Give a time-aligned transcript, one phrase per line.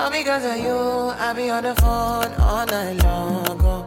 [0.00, 3.60] All because of you, I be on the phone all night long.
[3.60, 3.86] oh.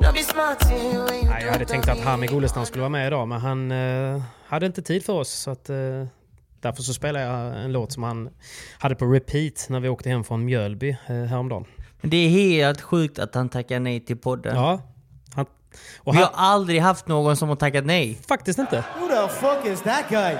[0.00, 3.06] Don't be smart when you Nej, jag hade tänkt att Hami Golestam skulle vara med
[3.06, 5.30] idag, men han eh, hade inte tid för oss.
[5.30, 5.76] Så att, eh,
[6.60, 8.30] därför så spelade jag en låt som han
[8.78, 11.64] hade på repeat när vi åkte hem från Mjölby eh, häromdagen.
[12.00, 14.56] Men det är helt sjukt att han tackar nej till podden.
[14.56, 14.80] Ja,
[15.34, 15.46] han,
[15.98, 18.20] och Vi han, har aldrig haft någon som har tackat nej.
[18.28, 18.84] faktiskt inte.
[18.98, 20.36] Who the fuck is that guy?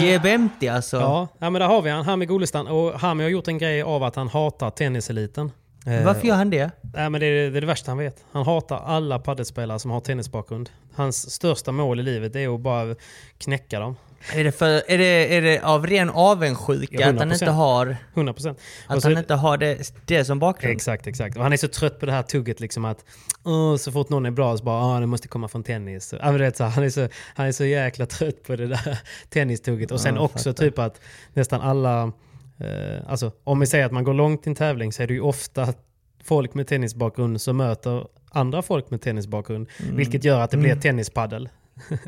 [0.00, 0.96] Jebemti alltså.
[0.96, 2.66] Ja, ja, men där har vi han, Hami Golestam.
[2.66, 5.50] Och Hami har gjort en grej av att han hatar tenniseliten.
[5.86, 6.70] Eh, Varför gör han det?
[6.94, 8.24] Nej, men det, är, det är det värsta han vet.
[8.32, 10.70] Han hatar alla paddelspelare som har tennisbakgrund.
[10.94, 12.94] Hans största mål i livet är att bara
[13.38, 13.96] knäcka dem.
[14.34, 17.32] Är det, för, är det, är det av ren avundsjuka Ja, att han 100%.
[17.32, 18.58] inte har, 100 procent.
[18.86, 20.74] att han inte har det, det som bakgrund?
[20.74, 21.36] Exakt, exakt.
[21.36, 23.04] Och han är så trött på det här tugget liksom att
[23.44, 26.04] "Åh, så fort någon är bra så bara ah, det måste komma från tennis.
[26.06, 28.98] Så, han, är så, han är så jäkla trött på det där
[29.30, 29.90] tennistugget.
[29.90, 30.64] Och sen Ja, också fattar.
[30.64, 31.00] typ att
[31.32, 32.12] nästan alla,
[32.58, 35.14] eh, alltså om vi säger att man går långt i en tävling så är det
[35.14, 35.74] ju ofta
[36.24, 39.68] folk med tennisbakgrund som möter andra folk med tennisbakgrund.
[39.82, 39.96] Mm.
[39.96, 41.48] Vilket gör att det blir tennispaddel.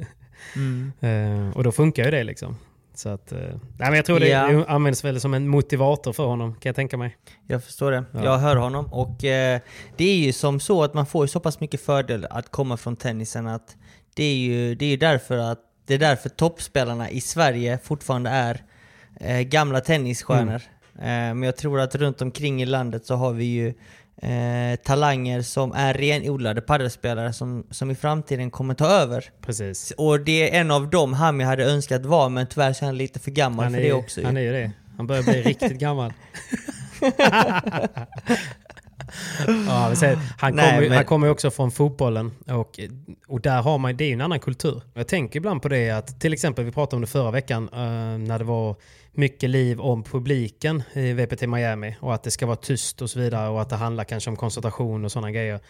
[0.57, 0.93] Mm.
[1.01, 2.57] Eh, och då funkar ju det liksom.
[2.95, 4.65] Så att, eh, nej, men jag tror det Ja.
[4.69, 7.17] används väl som en motivator för honom, kan jag tänka mig.
[7.47, 8.05] Jag förstår det.
[8.13, 8.25] Ja.
[8.25, 8.87] Jag hör honom.
[8.93, 9.61] Och eh,
[9.97, 12.97] det är ju som så att man får så pass mycket fördel att komma från
[12.97, 13.77] tennisen att
[14.15, 18.63] det är ju det är därför att det är därför toppspelarna i Sverige fortfarande är
[19.21, 20.63] eh, gamla tennisstjärnor.
[20.99, 23.69] Eh, men jag tror att runt omkring i landet så har vi ju
[24.23, 29.25] eh, talanger som är renodlade paddelspelare som, som i framtiden kommer ta över.
[29.43, 29.93] Precis.
[29.97, 32.97] Och det är en av dem Hami hade önskat vara, men tyvärr så är han
[32.97, 34.25] lite för gammal Han för är, det också.
[34.25, 34.71] han är ju det.
[34.97, 36.13] Han börjar bli riktigt gammal.
[39.67, 42.81] ja, säger, han, kommer, men- ju också från fotbollen och,
[43.29, 44.83] och där har man, det är ju en annan kultur.
[44.95, 47.79] Jag tänker ibland på det att till exempel, vi pratade om det förra veckan eh,
[48.19, 48.77] när det var
[49.13, 53.19] mycket liv om publiken i VPT Miami och att det ska vara tyst och så
[53.19, 55.61] vidare och att det handlar kanske om koncentration och sådana grejer.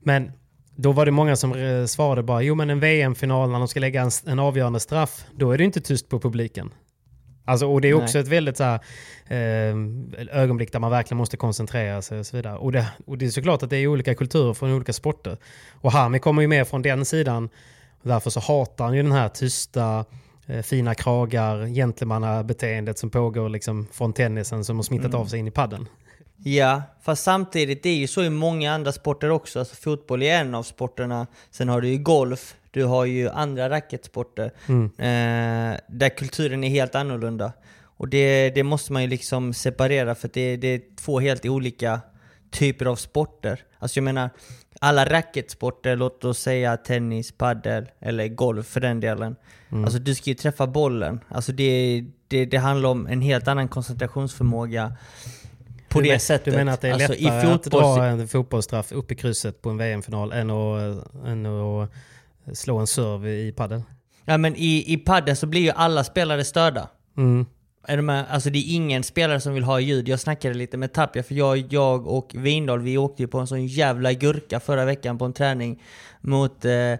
[0.00, 0.32] Men
[0.76, 3.80] då var det många som eh, svarade bara, jo men en VM-final när de ska
[3.80, 6.70] lägga en, en avgörande straff, då är det inte tyst på publiken.
[7.48, 8.02] Alltså, och det är Nej.
[8.04, 8.80] också ett väldigt så här,
[9.26, 9.76] eh,
[10.42, 12.56] ögonblick där man verkligen måste koncentrera sig och så vidare.
[12.56, 15.36] Och det, och det är såklart att det är olika kulturer från olika sporter.
[15.80, 17.48] Och Hami kommer ju med från den sidan.
[18.02, 20.04] Därför så hatar han ju den här tysta,
[20.46, 25.20] eh, fina kragar, gentlemannabeteendet som pågår liksom från tennisen som har smittat Mm.
[25.20, 25.88] av sig in i padden.
[26.44, 29.58] Ja, fast samtidigt det är ju så i många andra sporter också.
[29.58, 31.26] Alltså fotboll är en av sporterna.
[31.50, 34.44] Sen har du ju golf, du har ju andra racketsporter.
[34.98, 37.52] Eh, där kulturen är helt annorlunda.
[37.82, 42.00] Och det, det måste man ju liksom separera för det, det är två helt olika
[42.50, 43.60] typer av sporter.
[43.78, 44.30] Alltså jag menar,
[44.80, 49.36] alla racketsporter, låt oss säga tennis, paddel eller golf för den delen.
[49.70, 51.20] Alltså du ska ju träffa bollen.
[51.28, 54.92] Alltså det, det, det handlar om en helt annan koncentrationsförmåga
[55.88, 56.44] på Du det men- sättet.
[56.44, 59.62] Du menar att det är Alltså, lättare i att dra en fotbollsstraff upp i krysset
[59.62, 61.90] på en VM-final än att, än att
[62.54, 63.82] slå en serve i padel?
[64.24, 66.88] Ja men i, i padden så blir ju alla spelare störda.
[67.16, 67.46] Mm.
[67.88, 70.08] är de här, alltså det är ingen spelare som vill ha ljud.
[70.08, 73.46] Jag snackade lite med Tapia, för jag, jag och Windahl, vi åkte ju på en
[73.46, 75.82] sån jävla gurka förra veckan på en träning
[76.20, 76.94] mot eh,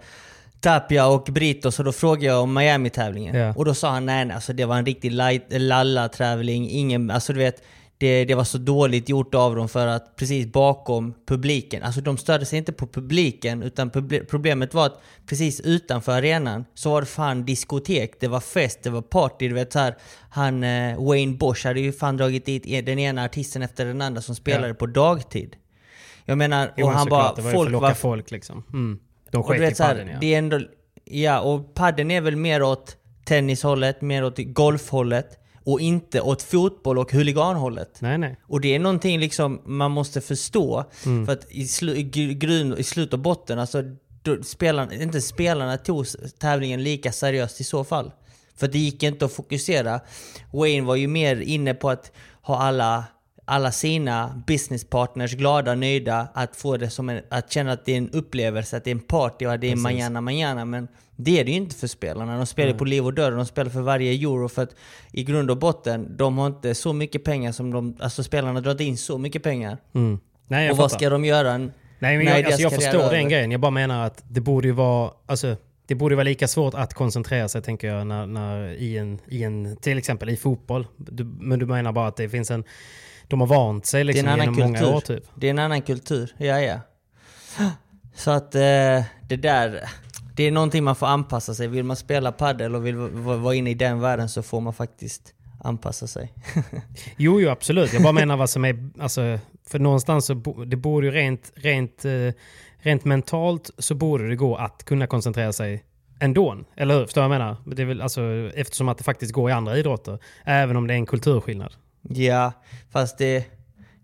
[0.61, 3.37] Tapia och Brito, så då frågade jag om Miami-tävlingen.
[3.37, 3.55] Ja.
[3.57, 5.13] Och då sa han nej, nej, alltså det var en riktig
[5.51, 7.63] lalla-tävling, ingen, alltså du vet,
[7.99, 12.17] det, det var så dåligt gjort av dem för att precis bakom publiken, alltså de
[12.19, 13.91] störde sig inte på publiken utan
[14.31, 18.91] problemet var att precis utanför arenan så var det fan diskotek, det var fest, det
[18.91, 19.97] var party, du vet så här,
[20.31, 24.03] Han eh, Wayne Bosch hade ju fan dragit dit e- den ena artisten efter den
[24.03, 24.75] andra som spelade Ja.
[24.75, 25.57] på dagtid.
[26.25, 28.65] Jag menar, Jo, och han bara, det var ju för att folk var folk liksom.
[28.73, 28.99] Mm.
[29.31, 30.19] De sket i padden ja.
[30.21, 30.61] det är ändå,
[31.05, 36.99] ja, och padden är väl mer åt tennishållet, mer åt golfhållet och inte åt fotboll
[36.99, 37.99] och huliganhållet.
[38.01, 38.37] Nej, nej.
[38.43, 40.85] Och det är någonting liksom man måste förstå.
[41.07, 41.27] Mm.
[41.27, 43.83] För att i, slu, i, gr- grund, i slut och botten, alltså,
[44.45, 46.07] spelarna, inte spelarna tog
[46.39, 48.13] tävlingen lika seriöst i så fall.
[48.57, 50.01] För det gick inte att fokusera.
[50.53, 52.13] Wayne var ju mer inne på att
[52.43, 53.05] ha alla,
[53.49, 57.99] alla sina businesspartners glada, nöjda, att få det som en, att känna att det är
[57.99, 59.83] en upplevelse, att det är en party och att det är Precis.
[59.83, 60.65] manana manana.
[60.65, 62.37] Men det är det ju inte för spelarna.
[62.37, 62.79] De spelar Nej.
[62.79, 64.75] på liv och död och de spelar för varje euro för att
[65.13, 68.83] i grund och botten, de har inte så mycket pengar som de, alltså spelarna drar
[68.83, 69.79] in så mycket pengar.
[69.95, 70.19] Mm.
[70.49, 70.99] Nej, och vad fattar.
[70.99, 71.59] ska de göra?
[71.59, 73.51] Nej, men jag, alltså, jag förstår den grejen.
[73.51, 75.57] Jag bara menar att det borde ju vara, alltså,
[75.87, 79.43] det borde vara lika svårt att koncentrera sig, tänker jag, när, när, i, en, i
[79.43, 80.87] en, till exempel i fotboll.
[80.97, 82.65] Du, men du menar bara att det finns en,
[83.29, 84.63] de har vant sig liksom genom kultur.
[84.65, 85.25] många år typ.
[85.35, 86.81] Det är en annan kultur, ja ja.
[88.15, 88.61] Så att eh,
[89.29, 89.81] det där,
[90.35, 91.69] det är någonting man får anpassa sig.
[91.69, 94.73] Vill man spela padel och vill va- vara inne i den världen så får man
[94.75, 95.35] faktiskt
[95.65, 96.33] anpassa sig.
[97.17, 97.93] Jo, jo, absolut.
[97.93, 98.91] Jag bara menar vad som är...
[99.01, 99.39] Alltså,
[99.69, 102.13] för någonstans så bo, det borde ju rent, rent, eh,
[102.79, 105.85] rent mentalt så borde det gå att kunna koncentrera sig
[106.21, 106.57] ändå.
[106.77, 107.05] Eller hur?
[107.05, 107.57] Förstår du vad jag menar?
[107.77, 108.23] Det är väl, alltså,
[108.55, 110.19] eftersom att det faktiskt går i andra idrotter.
[110.45, 111.73] Även om det är en kulturskillnad.
[112.09, 112.53] Ja,
[112.91, 113.45] fast det,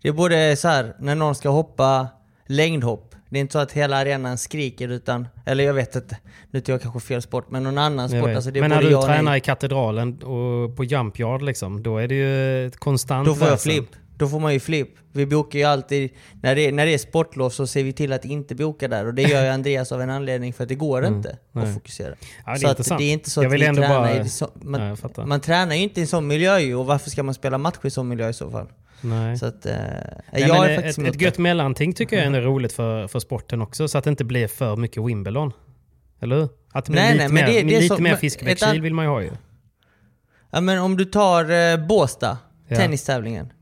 [0.01, 2.07] det är både så här när någon ska hoppa
[2.47, 3.15] längdhopp.
[3.29, 6.17] Det är inte så att hela arenan skriker utan, eller jag vet inte,
[6.51, 8.29] nu tar jag kanske fel sport, men någon annan sport.
[8.35, 12.15] Alltså Men när du tränar i katedralen och på jump yard liksom, då är det
[12.15, 13.71] ju konstant Då får jag väsen.
[13.71, 13.89] flipp.
[14.17, 14.89] Då får man ju flipp.
[15.11, 16.09] Vi bokar ju alltid,
[16.41, 19.05] när det, när det är sportlov så ser vi till att inte boka där.
[19.05, 21.39] Och det gör ju Andreas av en anledning för att det går inte Mm.
[21.51, 21.63] nej.
[21.67, 22.15] att fokusera.
[22.45, 24.81] Ja, det så att det är inte så att vi tränar bara- i så, man,
[25.15, 27.57] Ja, man tränar ju inte i en sån miljö ju, och varför ska man spela
[27.57, 28.67] match i sån miljö i så fall?
[29.01, 29.37] Nej.
[29.37, 29.73] Så att, eh,
[30.31, 33.07] Nej, jag är ett, faktiskt ett emot gött mellanting tycker jag är ändå roligt för,
[33.07, 35.51] för sporten också, så att det inte blir för mycket Wimbledon.
[36.21, 36.49] Eller hur?
[36.71, 38.77] Att det blir Nej, lite, nej, men mer, det- det är lite så- mer Fiskebäckskil
[38.77, 39.31] ett vill man ju ha ju.
[40.51, 42.37] Ja men om du tar eh, Båstad,
[42.67, 42.75] Ja.
[42.75, 43.53] tennistävlingen.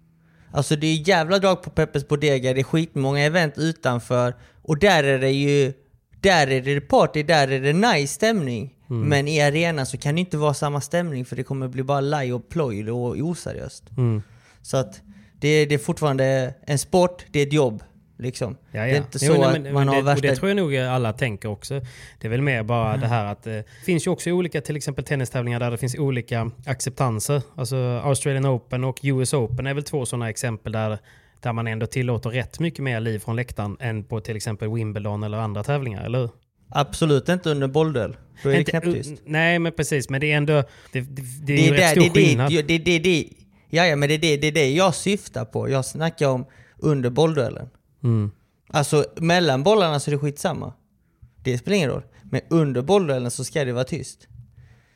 [0.51, 4.35] Alltså det är jävla drag på Peppes Bodega, det är skitmånga event utanför.
[4.61, 5.73] Och där är det ju,
[6.19, 8.75] där är det party, där är det nice stämning.
[8.89, 9.09] Mm.
[9.09, 12.01] Men i arenan så kan det inte vara samma stämning för det kommer bli bara
[12.01, 13.83] laj och ploj och oseriöst.
[13.97, 14.21] Mm.
[14.61, 15.01] Så att
[15.39, 17.83] det, det är fortfarande en sport, det är ett jobb.
[18.21, 18.57] Liksom.
[18.71, 18.85] Ja, ja.
[18.85, 20.27] Det är inte så Jo, nej, att men- man men har det, värsta...
[20.27, 21.81] Det tror jag nog alla tänker också.
[22.19, 25.03] Det är väl mer bara det här att det finns ju också olika till exempel
[25.05, 27.41] tennistävlingar där det finns olika acceptanser.
[27.55, 30.97] Alltså Australian Open och US Open är väl två sådana exempel där,
[31.39, 35.23] där man ändå tillåter rätt mycket mer liv från läktaren än på till exempel Wimbledon
[35.23, 36.29] eller andra tävlingar, eller hur?
[36.69, 38.17] Absolut inte under bollduell.
[38.43, 39.21] Då är det Inte- knäpptyst.
[39.25, 40.09] Nej, men precis.
[40.09, 40.53] Men det är ändå...
[40.91, 42.51] Det, det, det är Det ju rätt stor det, skillnad.
[42.51, 43.25] det, det, det, det,
[43.69, 45.69] ja, ja, men det är det, det det jag syftar på.
[45.69, 46.45] Jag snackar om
[46.77, 47.69] under bollduellen.
[48.03, 48.31] Mm.
[48.67, 50.73] Alltså mellan bollarna så är det skitsamma.
[51.43, 52.03] Det spelar ingen roll.
[52.23, 54.27] Men under bollduellen så ska det vara tyst.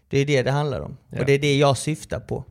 [0.10, 0.98] Det är det det handlar om.
[1.10, 1.20] Ja.
[1.20, 2.44] Och det är det jag syftar på.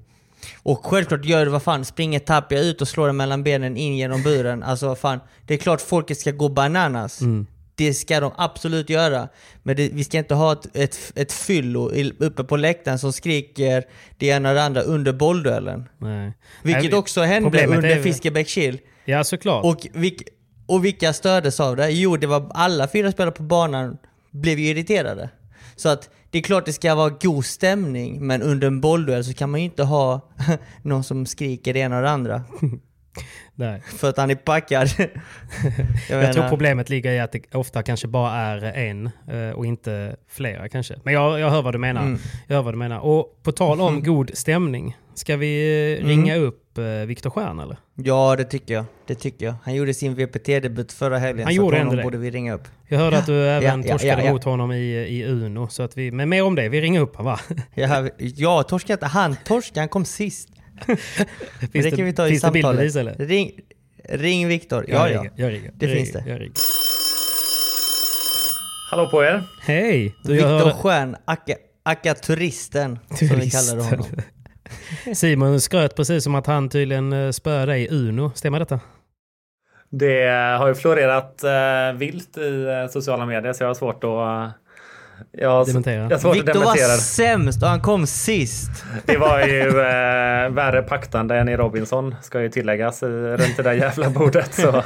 [0.62, 3.76] Och självklart gör det vad fan, springer tappar jag ut och slår den mellan benen
[3.76, 4.62] in genom buren.
[4.62, 7.20] Alltså vad fan, det är klart folket ska gå bananas.
[7.20, 7.46] Mm.
[7.74, 9.28] Det ska de absolut göra.
[9.62, 13.84] Men det, vi ska inte ha ett, ett, ett fyllo uppe på läktaren som skriker
[14.18, 15.88] det ena och det andra under bollduellen.
[15.98, 16.32] Nej.
[16.62, 18.78] Vilket Nej, också hände under Fiskebäckskill.
[19.04, 19.64] Ja, såklart.
[19.64, 20.22] Och, vilk,
[20.66, 21.90] och vilka stördes av det?
[21.90, 23.98] Jo, det var alla fyra spelare på banan
[24.30, 25.30] blev ju irriterade.
[25.76, 29.34] Så att det är klart det ska vara god stämning, men under en bollduell så
[29.34, 30.20] kan man ju inte ha
[30.82, 32.42] någon som skriker det ena och det andra.
[33.54, 33.80] Nej.
[33.98, 34.88] För att han är packad.
[36.10, 39.66] jag Jag, tror problemet ligger i att det ofta kanske bara är en eh, och
[39.66, 40.94] inte flera kanske.
[41.02, 42.02] Men jag, jag hör vad du menar.
[42.02, 42.18] Mm.
[42.46, 42.98] Jag hör vad du menar.
[42.98, 46.08] Och på tal om god stämning, ska vi eh, Mm.
[46.08, 47.76] ringa upp eh, Viktor Stjern eller?
[47.94, 48.84] Ja, det tycker jag.
[49.06, 49.54] Det tycker jag.
[49.64, 52.02] Han gjorde sin VPT-debut förra helgen, Han så gjorde honom det.
[52.02, 52.68] borde vi ringa upp.
[52.88, 54.32] Jag hörde att du även ja, torskade ja, ja.
[54.32, 55.68] mot honom i, i Uno.
[55.68, 57.56] Så att vi, men mer om det, vi ringer upp honom va?
[57.74, 59.06] Ja, jag torskade inte.
[59.06, 60.48] Han torskade, han kom sist.
[61.72, 62.52] Det kan vi ta i finns det samtalet.
[62.52, 63.14] bildbevis eller?
[63.14, 63.52] Ring,
[64.08, 64.84] ring Viktor.
[64.88, 65.24] Ja, ja.
[65.36, 65.72] jag ringer.
[65.74, 66.30] Det jag finns ringer, det.
[66.30, 66.54] Jag ringer.
[68.90, 69.42] Hallå på er!
[69.60, 70.14] Hej!
[70.24, 74.06] Viktor Stjern, Akka, Akka Turisten, som vi kallade honom.
[75.14, 78.32] Simon skröt precis som att han tydligen eh, spöade dig i Uno.
[78.34, 78.80] Stämmer detta?
[79.90, 80.26] Det
[80.58, 84.63] har ju florerat eh, vilt i eh, sociala medier så jag har svårt att...
[85.32, 86.06] Eh, jag Dementera.
[86.10, 86.64] Jag svårt dementera.
[86.64, 86.78] var det.
[87.02, 88.84] sämst och han kom sist.
[89.04, 93.62] Det var ju eh, värre paktande än i Robinson, ska ju tilläggas, i, runt det
[93.62, 94.54] där jävla bordet.
[94.54, 94.82] Så.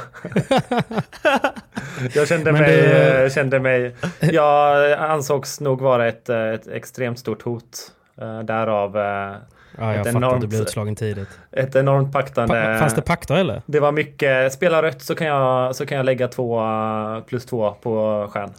[2.13, 3.95] jag kände Men mig, du- eh, kände mig...
[4.19, 7.91] Jag ansågs nog vara ett, eh, ett extremt stort hot.
[8.21, 9.35] Eh, därav eh,
[9.77, 11.29] Ja, jag Ett fattar att du blev utslagen tidigt.
[11.51, 12.53] ett enormt paktande.
[12.73, 13.61] Pa- Fanns det pakter eller?
[13.65, 17.45] Det var mycket, spela rött så kan jag, så kan jag lägga två eh, plus
[17.45, 18.49] två på stjärn.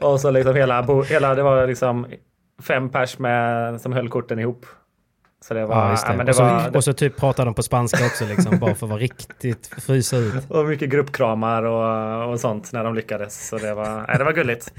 [0.00, 2.06] Och så liksom hela, hela det var liksom
[2.62, 4.66] fem pers med, som höll korten ihop.
[5.40, 6.16] Så det var, Ja, det.
[6.18, 8.74] ja, det och, så, var och så typ pratade de på spanska också, liksom, bara
[8.74, 10.34] för att vara riktigt frysa ut.
[10.50, 13.48] och mycket gruppkramar och, och sånt när de lyckades.
[13.48, 14.72] Så det var, nej, det var gulligt.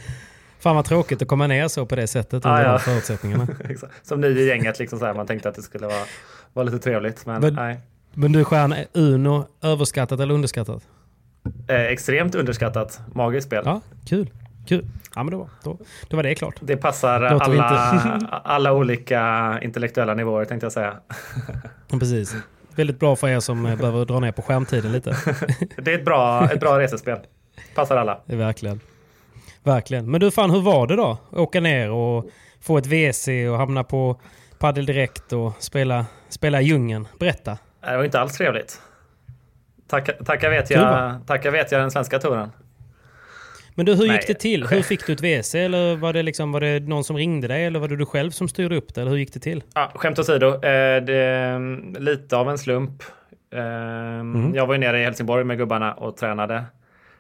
[0.60, 2.72] Fan vad tråkigt att komma ner så på det sättet under Ja, ja.
[2.72, 3.48] de förutsättningarna.
[4.04, 6.04] Som ny i gänget liksom så här, man tänkte att det skulle vara,
[6.54, 7.26] vara lite trevligt.
[7.26, 7.80] Men, Men- nej.
[8.14, 10.84] Men du Stjärn, Uno, överskattat eller underskattat?
[11.68, 13.00] Eh, extremt underskattat.
[13.14, 13.64] Magiskt spel.
[13.66, 14.30] Ja, kul.
[14.68, 14.86] Kul.
[15.16, 15.78] Ja men då, då,
[16.10, 16.56] då var det klart.
[16.60, 20.94] Det passar alla, alla olika intellektuella nivåer tänkte jag säga.
[21.90, 22.36] Precis.
[22.76, 25.10] Väldigt bra för er som eh, behöver dra ner på skärmtiden lite.
[25.78, 27.20] Det är ett bra, ett bra resespel.
[27.76, 28.20] Passar alla.
[28.26, 28.80] Det verkligen.
[29.64, 30.12] Verkligen.
[30.12, 31.18] Men du fan, hur var det då?
[31.32, 32.26] Åka ner och
[32.62, 34.20] få ett WC och hamna på
[34.60, 37.08] Padel Direkt och spela, spela djungeln.
[37.20, 37.58] Berätta.
[37.82, 38.82] Det var inte alls trevligt.
[39.88, 42.52] Tacka, tacka, vet jag, tacka vet jag den svenska touren.
[43.76, 44.16] Men du, hur Nej.
[44.18, 44.68] gick det till?
[44.68, 45.56] Hur fick du ett WC?
[45.56, 47.66] Eller var det, liksom, var det någon som ringde dig?
[47.66, 49.02] Eller var det du själv som styrde upp det?
[49.02, 49.64] Eller hur gick det till?
[49.76, 51.60] Ja, skämt åsido, eh, det,
[52.00, 53.04] lite av en slump.
[53.54, 53.60] Eh,
[54.20, 54.56] Mm.
[54.56, 56.64] Jag var ju nere i Helsingborg med gubbarna och tränade.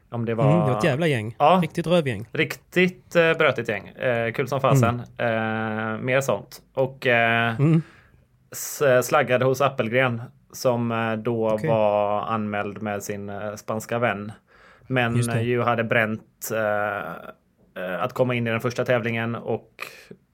[0.09, 1.35] Om det var, Mm, det var ett jävla gäng.
[1.39, 1.59] Ja.
[1.63, 2.27] Riktigt rövgäng.
[2.31, 3.87] Riktigt eh, brötigt gäng.
[3.87, 5.01] Eh, kul som fasen.
[5.17, 5.27] Eh,
[6.01, 6.61] mer sånt.
[6.73, 7.81] Och eh, Mm.
[8.51, 10.21] s- slaggade hos Appelgren
[10.51, 11.69] som eh, då Okej.
[11.69, 14.31] var anmäld med sin eh, spanska vän.
[14.87, 19.71] Men ju hade bränt eh, eh, att komma in i den första tävlingen och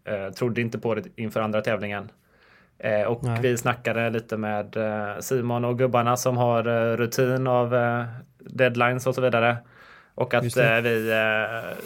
[0.06, 2.12] eh, trodde inte på det inför andra tävlingen.
[2.84, 3.42] Eh, och Nej.
[3.42, 7.76] vi snackade lite med eh, Simon och gubbarna som har eh, rutin av
[8.40, 9.58] deadlines och så vidare.
[10.16, 10.50] Och att vi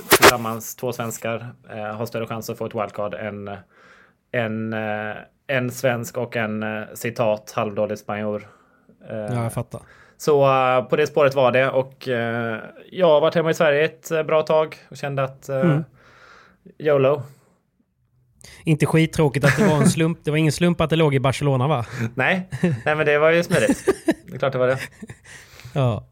[0.09, 1.53] tillsammans, två svenskar,
[1.93, 3.57] har större chans att få ett wildcard än
[4.31, 4.73] en,
[5.47, 8.47] en svensk och en citat halvdålig spanjor.
[9.09, 9.81] Ja, jag fattar.
[10.17, 12.59] Så eh, på det spåret var det och eh,
[12.91, 15.83] jag har varit hemma i Sverige ett eh, bra tag och kände att Mm.
[16.79, 17.21] YOLO.
[18.63, 20.19] Inte skittråkigt att det var en slump.
[20.23, 21.85] Det var ingen slump att det låg i Barcelona va?
[22.15, 23.85] Nej, nej men det var ju smidigt.
[24.27, 24.77] Det är klart det var det.
[25.73, 26.03] Ja.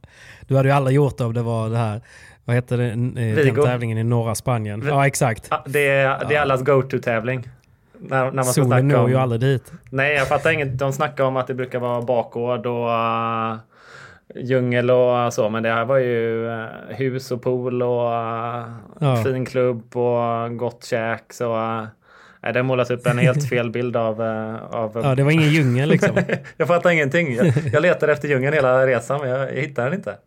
[0.48, 2.01] Du hade ju aldrig gjort det om det var det här,
[2.45, 3.63] vad heter det, eh, den Vigo.
[3.63, 4.83] tävlingen i norra Spanien.
[4.88, 5.51] Ja, exakt.
[5.65, 7.48] Det är, det är allas go-to-tävling.
[8.00, 9.10] När, när man ska Solen snacka når om...
[9.10, 9.72] ju aldrig dit.
[9.89, 10.77] Nej, jag fattar inget.
[10.79, 12.89] De snackar om att det brukar vara bakgård och
[14.35, 15.49] djungel och så.
[15.49, 19.23] Men det här var ju uh, hus och pool och uh, Ja.
[19.23, 21.33] fin klubb och gott käk.
[21.33, 21.85] Så uh,
[22.43, 24.21] nej, det målas upp en helt fel bild av...
[24.71, 26.17] Av Ja, det var ingen djungel liksom.
[26.57, 27.35] jag fattar ingenting.
[27.35, 30.17] Jag, jag letar efter djungeln hela resan men jag, jag hittar den inte.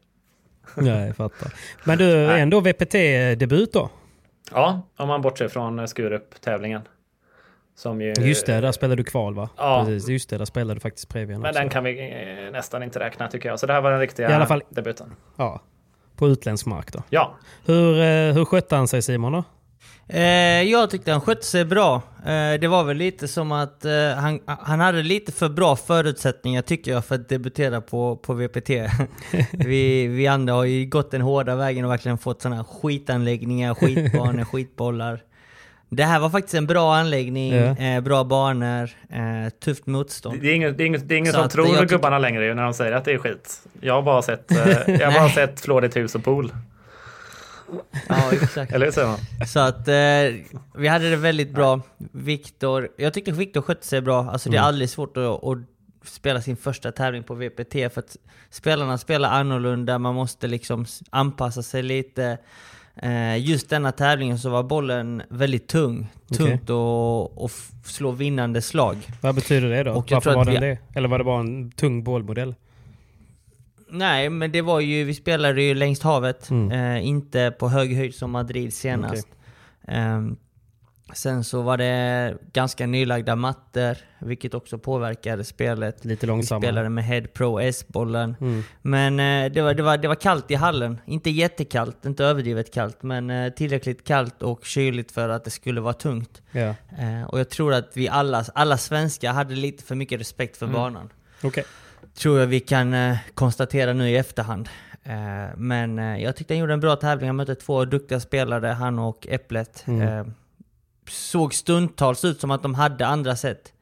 [0.75, 1.52] Nej, jag fattar.
[1.84, 2.40] Men du, Nej.
[2.40, 3.90] ändå VPT-debut då?
[4.52, 6.82] Ja, om man bortser från Skurup-tävlingen.
[7.76, 8.14] Som ju...
[8.21, 9.49] Just det, där spelade du kval va?
[9.56, 9.85] Ja.
[9.87, 11.61] Precis, just det, där spelade du faktiskt Previan Men också.
[11.61, 12.00] den kan vi
[12.47, 13.61] eh, nästan inte räkna tycker jag.
[13.61, 15.12] Så det här var den riktiga I alla fall- debuten.
[15.37, 15.61] Ja,
[16.16, 17.02] på utländsk mark då.
[17.11, 17.35] Ja,
[17.66, 19.45] Hur, eh, hur skötte han sig Simon då?
[20.09, 21.95] Eh, jag tyckte han skötte sig bra.
[22.26, 26.62] Eh, det var väl lite som att eh, han, han hade lite för bra förutsättningar
[26.62, 28.71] tycker jag för att debutera på, på VPT.
[29.52, 34.45] vi, vi andra har ju gått den hårda vägen och verkligen fått sådana skitanläggningar, skitbanor,
[34.45, 35.21] skitbollar.
[35.88, 37.76] Det här var faktiskt en bra anläggning, Ja.
[37.76, 40.40] eh, bra banor, eh, tufft motstånd.
[40.43, 42.55] Det är ingen, det är ingen, det är ingen som tror tycker- gubbarna längre ju
[42.55, 43.62] när de säger att det är skit.
[43.81, 44.59] Jag har bara sett, eh,
[45.00, 46.52] jag har bara sett flådigt hus och pool.
[48.09, 48.73] Ja, exakt.
[48.73, 49.47] Eller hur säger man?
[49.47, 51.81] Så att eh, vi hade det väldigt bra.
[52.12, 54.31] Viktor, jag tycker Viktor skötte sig bra.
[54.31, 55.59] Alltså det är aldrig svårt att, att
[56.05, 58.16] spela sin första tävling på VPT för att
[58.50, 62.38] spelarna spelar annorlunda, man måste liksom anpassa sig lite.
[63.03, 66.07] Eh, just denna tävlingen så var bollen väldigt tung.
[66.37, 68.97] Tungt och, och f- slå vinnande slag.
[69.21, 69.93] Vad betyder det då?
[69.93, 70.79] Och Varför var den vi- det?
[70.95, 72.55] Eller var det bara en tung bollmodell?
[73.91, 76.71] Nej, men det var ju, vi spelade ju längs havet, Mm.
[76.97, 79.29] eh, inte på hög höjd som Madrid senast.
[79.88, 80.37] Ehm,
[81.12, 86.04] Sen så var det ganska nylagda mattor, vilket också påverkade spelet.
[86.04, 86.62] Lite Vi långsammare.
[86.68, 88.36] spelade med Head Pro S-bollen.
[88.40, 88.62] Mm.
[88.82, 91.00] Men eh, det, var, det, var, det var kallt i hallen.
[91.04, 95.80] Inte jättekallt, inte överdrivet kallt, men eh, tillräckligt kallt och kyligt för att det skulle
[95.80, 96.42] vara tungt.
[96.52, 96.75] Ja.
[96.98, 100.66] Eh, och jag tror att vi alla, alla svenskar hade lite för mycket respekt för
[100.66, 101.10] banan.
[101.42, 101.64] Okej.
[102.14, 104.68] Tror jag vi kan eh, konstatera nu i efterhand.
[105.04, 107.28] Eh, men eh, jag tyckte han gjorde en bra tävling.
[107.28, 109.84] Han mötte två duktiga spelare, han och Äpplet.
[109.86, 110.34] Mm.
[111.06, 113.72] Eh, såg stundtals ut som att de hade andra sätt.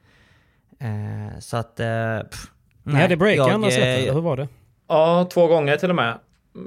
[0.81, 1.81] Eh, så att...
[1.81, 2.51] Eh, pff,
[2.83, 4.49] Ni hade break jag, andra eh, set, eller hur var det?
[4.89, 6.19] Ja, två gånger till och med.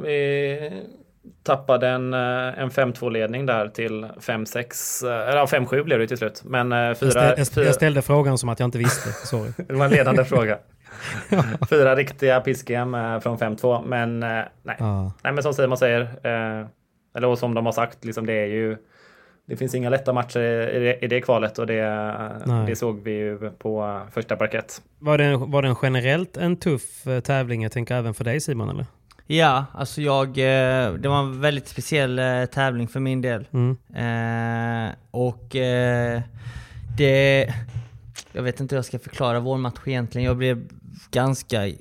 [0.04, 0.84] Vi
[1.44, 6.18] tappade en, eh, en 5-2-ledning där till 5-6, eh, eller ja, 5-7 blev det till
[6.18, 6.42] slut.
[6.46, 9.12] Men eh, Jag, fyra, ställ, jag, fyra, jag ställde frågan som att jag inte visste.
[9.28, 9.52] Sorry.
[9.58, 10.58] det var en ledande fråga.
[11.70, 14.30] Fyra riktiga eh, från 5-2, men eh,
[14.64, 14.76] nej.
[14.80, 15.12] Ja.
[15.24, 15.34] nej.
[15.34, 16.68] men som Simon säger, eh,
[17.18, 18.78] eller som de har sagt, liksom det är ju
[19.50, 20.40] det finns inga lätta matcher
[20.76, 21.84] i det, i det kvalet och det,
[22.68, 24.82] det såg vi ju på första parkett.
[25.00, 27.64] Var, det, var den generellt en tuff eh, tävling?
[27.64, 28.86] Jag tänker även för dig Simon, eller?
[29.28, 30.28] Ja, alltså jag...
[30.28, 33.48] Eh, det var en väldigt speciell eh, tävling för min del.
[33.54, 33.78] Mm.
[33.96, 36.22] Eh, och eh,
[36.98, 37.54] det...
[38.32, 40.26] Jag vet inte hur jag ska förklara vår match egentligen.
[40.26, 40.68] Jag blev
[41.12, 41.72] ganska...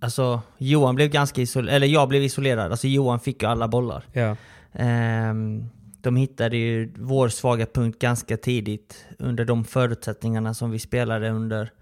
[0.00, 2.70] Alltså Johan blev ganska isolerad, eller jag blev isolerad.
[2.70, 4.04] Alltså Johan fick ju alla bollar.
[4.12, 4.36] Ja.
[4.72, 5.68] Ehm,
[6.04, 11.72] de hittade ju vår svaga punkt ganska tidigt under de förutsättningarna som vi spelade under.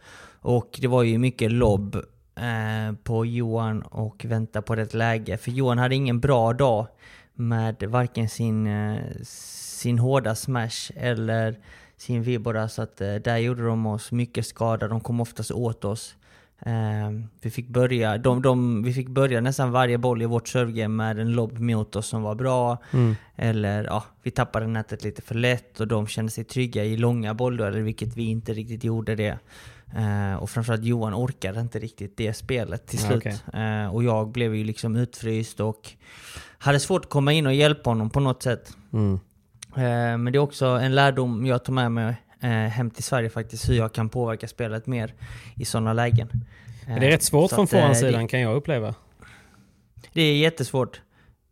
[0.40, 1.96] Och det var ju mycket lobb
[2.36, 5.36] eh, på Johan och vänta på rätt läge.
[5.36, 6.86] För Johan hade ingen bra dag
[7.34, 11.58] med varken sin, eh, sin hårda smash eller
[11.96, 12.68] sin vibora.
[12.68, 14.88] Så att eh, där gjorde de oss mycket skada.
[14.88, 16.14] De kom oftast åt oss.
[16.66, 20.94] Ehm, vi, fick börja, de, de, vi fick börja nästan varje boll i vårt servegame
[20.94, 22.78] med en lobb mot oss som var bra.
[22.92, 23.14] Mm.
[23.36, 27.34] Eller ja, vi tappade nätet lite för lätt och de kände sig trygga i långa
[27.34, 29.38] bolldueller, vilket vi inte riktigt gjorde det.
[29.96, 33.18] Eh, och framförallt Johan orkade inte riktigt det spelet till Ja, slut.
[33.18, 33.62] okej.
[33.62, 35.90] Eh, och jag blev ju liksom utfryst och
[36.58, 38.76] hade svårt att komma in och hjälpa honom på något sätt.
[38.92, 39.14] Mm.
[39.76, 43.30] Eh, men det är också en lärdom jag tar med mig eh, hem till Sverige
[43.30, 45.14] faktiskt, hur jag kan påverka spelet mer
[45.56, 46.28] i sådana lägen.
[46.86, 48.94] Men det är rätt svårt Så från eh, forehandsidan kan jag uppleva.
[50.12, 51.00] det är jättesvårt.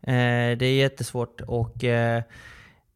[0.03, 0.13] Eh,
[0.59, 2.23] det är jättesvårt och eh,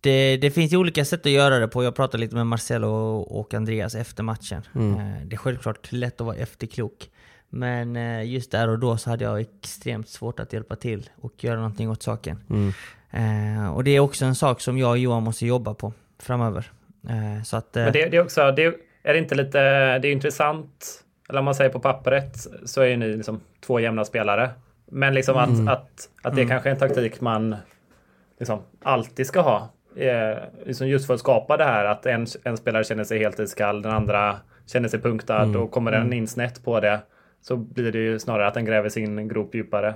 [0.00, 1.84] det, det finns ju olika sätt att göra det på.
[1.84, 4.62] Jag pratade lite med Marcelo och, och Andreas efter matchen.
[4.74, 4.94] Mm.
[4.94, 7.10] Eh, det är självklart lätt att vara efterklok.
[7.48, 11.44] Men eh, just där och då så hade jag extremt svårt att hjälpa till och
[11.44, 12.38] göra någonting åt saken.
[12.50, 12.72] Mm.
[13.10, 16.70] Eh, och det är också en sak som jag och Johan måste jobba på framöver.
[17.08, 19.58] Eh, så att, eh, Men det, det är också, det är, är det inte lite,
[19.98, 23.80] det är intressant, eller om man säger på pappret så är ju ni liksom två
[23.80, 24.50] jämna spelare.
[24.86, 25.68] Men liksom att, Mm.
[25.68, 26.48] att, att det Mm.
[26.48, 27.56] kanske är en taktik man
[28.38, 29.68] liksom alltid ska ha.
[29.96, 33.38] Eh, liksom just för att skapa det här att en, en spelare känner sig helt
[33.40, 34.36] iskall, den andra
[34.66, 35.60] känner sig punktad Mm.
[35.62, 37.00] och kommer den in snett på det
[37.40, 39.94] så blir det ju snarare att den gräver sin grop djupare.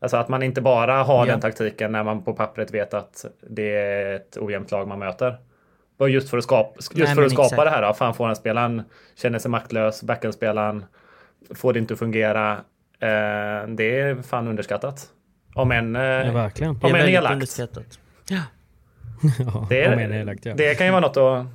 [0.00, 1.32] Alltså att man inte bara har Ja.
[1.32, 5.36] den taktiken när man på pappret vet att det är ett ojämnt lag man möter.
[5.98, 7.64] Och just för att skapa, just Nej, för att skapa exakt.
[7.64, 8.82] det här, då, fan forehandspelaren
[9.16, 10.84] känner sig maktlös, backhandspelaren
[11.54, 12.52] får det inte att fungera.
[13.00, 15.06] Eh, det är fan underskattat.
[15.54, 16.78] Om en, eh, Ja, verkligen.
[16.78, 17.32] det är om en väldigt elakt.
[17.32, 17.98] underskattat.
[18.28, 18.42] Ja,
[19.68, 20.54] Det, om en är elakt, ja.
[20.56, 21.46] det kan ju vara något att,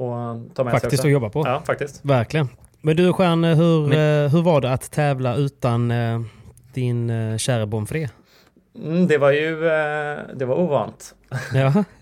[0.00, 1.06] att ta med Faktiskt sig också.
[1.06, 1.42] att jobba på.
[1.46, 2.04] Ja, faktiskt.
[2.04, 2.48] Verkligen.
[2.80, 6.20] Men du Stjärn, hur, Men- eh, hur var det att tävla utan eh,
[6.74, 8.08] din eh, kära Bonfré?
[8.78, 11.14] Mm, det var ju eh, det var ovant.
[11.54, 11.84] Ja.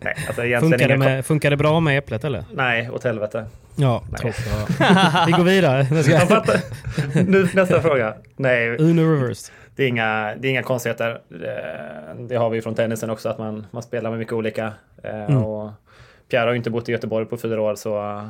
[0.00, 2.44] Nej, alltså Funkar det, med, funkar det bra med äpplet eller?
[2.54, 3.44] Nej, åt helvete.
[3.76, 4.32] Ja, Nej.
[5.26, 5.86] Vi går vidare.
[7.26, 8.14] Nu, nästa fråga.
[8.36, 9.54] Nej, Uno reversed.
[9.76, 11.10] det är inga, det är inga konstigheter.
[11.30, 14.72] Eh, Det har vi från tennisen också, att man, man spelar med mycket olika.
[15.02, 15.44] Eh, Mm.
[15.44, 15.70] Och
[16.30, 18.22] Pierre har ju inte bott i Göteborg på fyra år, så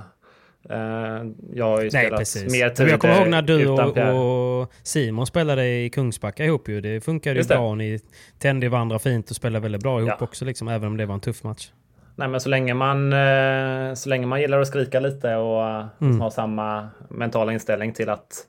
[1.55, 2.53] jag har ju Nej, spelat precis.
[2.53, 6.68] mer Men tid jag kommer ihåg när du och, och Simon spelade i Kungsbacka ihop
[6.68, 6.81] ju.
[6.81, 7.55] Det funkade ju det.
[7.55, 7.75] bra.
[7.75, 8.01] Ni
[8.38, 10.25] tände varandra fint och spelade väldigt bra ihop Ja.
[10.25, 11.70] också, liksom, även om det var en tuff match.
[12.16, 15.87] Nej, men så länge man, eh, så länge man gillar att skrika lite och eh,
[16.01, 16.20] Mm.
[16.20, 18.46] har samma mentala inställning till att,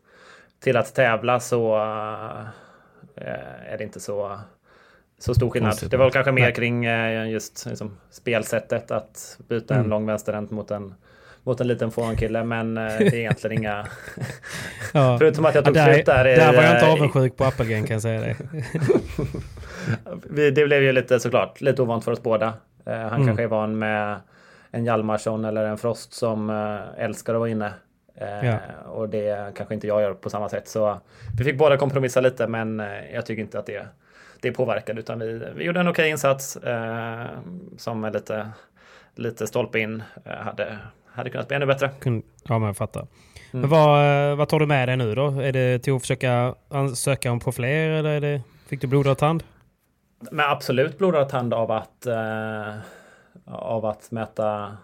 [0.64, 4.40] till att tävla så eh, är det inte så,
[5.20, 5.72] så stor skillnad.
[5.72, 5.92] Konstigt.
[5.92, 6.54] Det var kanske mer Nej.
[6.54, 9.90] kring eh, just liksom, spelsättet att byta en Mm.
[9.90, 10.94] lång vänsterhänt mot en,
[11.44, 12.44] mot en liten forehandkille.
[12.44, 13.86] Men eh, det är egentligen inga...
[14.94, 15.18] Ja.
[15.20, 16.28] Förutom att jag tog Ja, där, slut där.
[16.28, 18.36] i- där var jag inte eh, avundsjuk på Appelgren kan jag säga det.
[20.30, 22.54] Vi, det blev ju lite såklart lite ovant för oss båda.
[22.86, 23.26] Eh, han Mm.
[23.28, 24.16] kanske är van med
[24.72, 26.50] en Hjalmarsson eller en Frost som
[26.98, 27.74] älskar att vara inne.
[28.44, 28.58] Ja.
[28.86, 30.68] Och det kanske inte jag gör på samma sätt.
[30.68, 31.00] Så
[31.38, 33.88] vi fick båda kompromissa lite men jag tycker inte att det,
[34.42, 35.00] det påverkade.
[35.00, 37.26] Utan vi, vi gjorde en okej insats eh,
[37.78, 38.50] som är lite,
[39.16, 40.04] lite stolpe in.
[40.26, 40.78] Hade,
[41.14, 41.92] hade kunnat bli ännu bättre.
[42.44, 43.02] Ja, men jag fattar.
[43.02, 43.62] Mm.
[43.62, 45.28] Men vad, eh, vad tar du med dig nu då?
[45.28, 49.18] Är det till att försöka ansöka om på fler eller är det, fick du blodad
[49.18, 49.44] tand?
[50.32, 52.76] Men absolut blodad tand av att, eh,
[53.46, 54.78] av att mäta,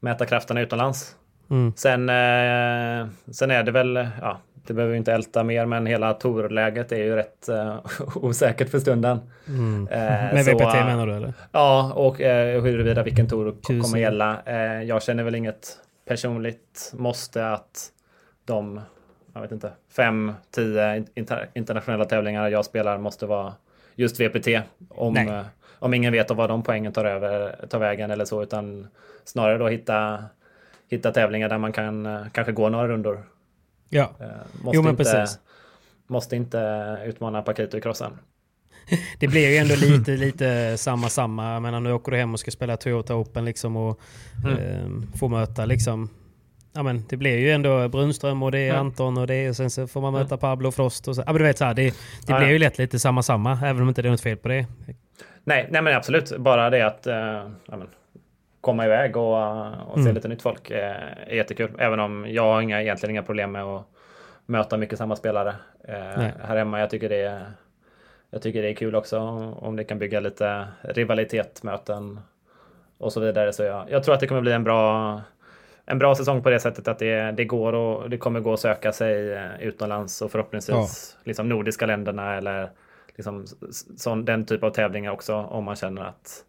[0.00, 1.16] mäta krafterna utomlands.
[1.50, 1.72] Mm.
[1.76, 6.14] Sen, eh, sen är det väl, ja, det behöver vi inte älta mer, men hela
[6.14, 7.78] torläget är ju rätt uh,
[8.14, 9.20] osäkert för stunden.
[9.48, 9.82] Mm.
[9.82, 11.32] Uh, Med så, VPT menar du eller?
[11.52, 12.26] Ja, och uh,
[12.62, 14.42] huruvida vilken tor kommer gälla.
[14.84, 15.78] Jag känner väl inget
[16.08, 17.92] personligt måste att
[18.44, 18.80] de,
[19.34, 23.52] jag vet inte, fem, tio inter internationella tävlingar jag spelar måste vara
[23.94, 24.48] just VPT.
[24.88, 25.42] Om,
[25.78, 28.88] om ingen vet var de poängen tar, över, tar vägen eller så, utan
[29.24, 30.24] snarare då hitta,
[30.88, 33.22] hitta tävlingar där man kan kanske gå några rundor
[33.88, 34.26] Ja, eh,
[34.64, 35.38] måste jo men inte, precis.
[36.06, 36.58] Måste inte
[37.06, 38.12] utmana Paquito i crossen.
[39.18, 41.52] det blir ju ändå lite, lite samma samma.
[41.52, 44.00] Jag menar nu åker du hem och ska spela Toyota Open liksom och
[44.44, 44.58] mm.
[44.58, 46.10] eh, får möta liksom
[46.72, 48.80] Ja men det blir ju ändå Brunström och det är mm.
[48.80, 51.22] Anton och det är, och sen så får man möta Pablo Frost och så.
[51.26, 51.92] Ja men du vet så här, det, det
[52.32, 54.48] ja, blir ju lätt lite samma samma även om inte det är något fel på
[54.48, 54.66] det.
[55.44, 56.38] Nej, nej men absolut.
[56.38, 57.88] Bara det att eh, ja, men,
[58.60, 59.36] komma iväg och,
[59.88, 60.14] och se mm.
[60.14, 61.70] lite nytt folk är, är jättekul.
[61.78, 63.86] Även om jag har inga, egentligen inga problem med att
[64.46, 65.94] möta mycket samma spelare eh,
[66.42, 66.80] här hemma.
[66.80, 67.52] Jag tycker det är
[68.30, 69.18] jag tycker det är kul också
[69.60, 72.20] om det kan bygga lite rivalitet, möten
[72.98, 73.52] och så vidare.
[73.52, 75.20] Så jag, jag tror att det kommer bli en bra,
[75.84, 78.60] en bra säsong på det sättet att det, det går och det kommer gå att
[78.60, 81.22] söka sig eh, utomlands och förhoppningsvis ja.
[81.24, 82.70] liksom nordiska länderna eller
[83.16, 83.46] liksom
[83.96, 86.44] sån, den typ av tävlingar också om man känner att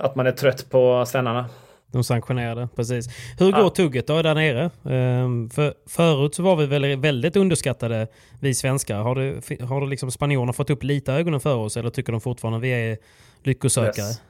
[0.00, 1.46] att man är trött på svennarna.
[1.92, 3.08] De sanktionerade, precis.
[3.38, 3.70] Hur går ja.
[3.70, 4.70] tugget då där nere?
[4.82, 8.06] Um, för förut så var vi väl väldigt underskattade,
[8.40, 8.96] vi svenskar.
[8.96, 12.20] Har, du, har du liksom spanjorerna fått upp lite ögonen för oss eller tycker de
[12.20, 12.98] fortfarande att vi är
[13.42, 14.06] lyckosökare?
[14.06, 14.20] Yes.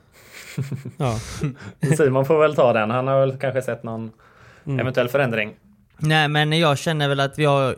[0.96, 1.18] ja.
[1.96, 2.90] Simon får väl ta den.
[2.90, 4.11] Han har väl kanske sett någon
[4.66, 4.80] mm.
[4.80, 5.54] eventuell förändring.
[5.98, 7.76] Nej, men jag känner väl att vi har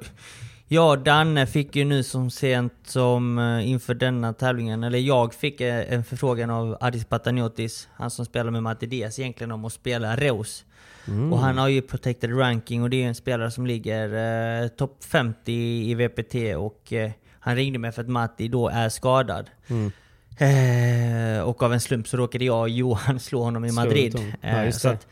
[0.73, 5.35] jag och Danne fick ju nu som sent som eh, inför denna tävlingen, eller jag
[5.35, 9.65] fick eh, en förfrågan av Adis Pataniotis, han som spelar med Matti Diaz egentligen, om
[9.65, 10.65] att spela Reus.
[11.09, 11.33] Mm.
[11.33, 15.05] Och han har ju protected ranking och det är en spelare som ligger eh, topp
[15.05, 19.51] 50 i VPT och eh, han ringde mig för att Matti då är skadad.
[19.69, 19.93] Mm.
[20.39, 24.35] Eh, och av en slump så råkade jag och Johan slå honom i Madrid.
[24.41, 25.07] Ja, så att,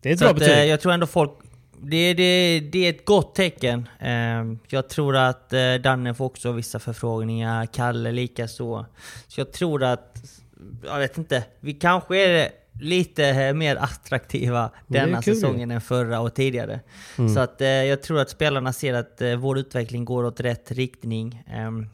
[0.00, 0.68] det är ett bra betyg.
[0.68, 1.32] jag tror ändå folk
[1.82, 3.88] det, det, det är ett gott tecken.
[3.98, 8.86] Ehm, jag tror att eh, Danne får också vissa förfrågningar, Kalle likaså.
[9.28, 10.22] Så jag tror att,
[10.84, 12.48] jag vet inte, vi kanske är
[12.80, 16.80] lite mer attraktiva denna säsongen än förra och tidigare.
[17.18, 17.34] Mm.
[17.34, 20.72] Så att eh, jag tror att spelarna ser att eh, vår utveckling går åt rätt
[20.72, 21.44] riktning.
[21.46, 21.86] Ehm,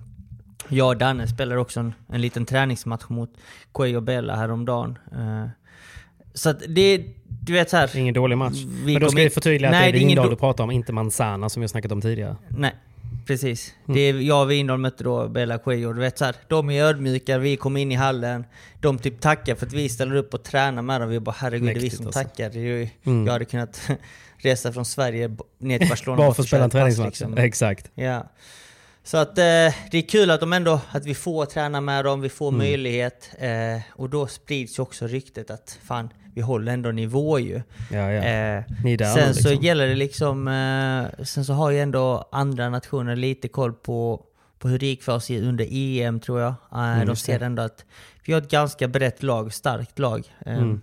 [0.68, 3.30] jag och Danne spelar också en, en liten träningsmatch mot
[3.74, 4.98] Cuello Bella häromdagen.
[6.34, 7.04] Så att det,
[7.46, 8.64] du vet så här, Ingen dålig match.
[8.84, 11.48] Men då ska vi förtydliga nej, att det är Windahl du pratar om, inte Manzana
[11.48, 12.36] som vi har snackat om tidigare.
[12.48, 12.74] Nej,
[13.26, 13.74] precis.
[13.86, 13.94] Mm.
[13.94, 15.92] Det är, jag och Windahl mötte då Bella Cuello.
[15.92, 18.44] Du vet så här, de är ödmjuka, vi kom in i hallen.
[18.80, 21.10] De typ tackar för att vi ställer upp och tränar med dem.
[21.10, 22.22] Vi bara herregud, det är vi som alltså.
[22.22, 22.50] tackar.
[22.50, 23.26] Ju, mm.
[23.26, 23.90] Jag hade kunnat
[24.38, 26.16] resa från Sverige ner till Barcelona.
[26.16, 27.06] bara för att spela en träningsmatch.
[27.06, 27.38] Liksom.
[27.38, 27.90] Exakt.
[27.94, 28.26] Ja.
[29.04, 29.44] Så att eh,
[29.90, 32.58] det är kul att de ändå, att vi får träna med dem, vi får mm.
[32.58, 33.30] möjlighet.
[33.38, 37.62] Eh, och då sprids ju också ryktet att fan, vi håller ändå nivå ju.
[37.90, 38.22] Ja, ja.
[38.22, 39.34] Eh, sen liksom.
[39.34, 44.24] så gäller det liksom, eh, sen så har ju ändå andra nationer lite koll på,
[44.58, 46.54] på hur det gick för oss under EM tror jag.
[46.72, 47.84] Eh, mm, de ser ändå att
[48.24, 50.32] vi har ett ganska brett lag, starkt lag.
[50.46, 50.80] Eh, mm.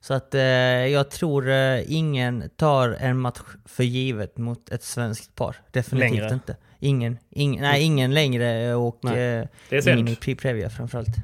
[0.00, 5.34] Så att eh, jag tror eh, ingen tar en match för givet mot ett svenskt
[5.34, 5.56] par.
[5.70, 6.34] Definitivt längre.
[6.34, 6.56] inte.
[6.78, 9.48] Ingen, ingen, nej, ingen längre och nej.
[9.70, 11.16] ingen i Pre-Previa framförallt.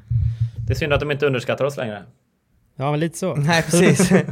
[0.67, 2.03] Det är synd att de inte underskattar oss längre.
[2.75, 3.35] Ja, men lite så.
[3.35, 4.11] Nej, precis.
[4.11, 4.27] Nej,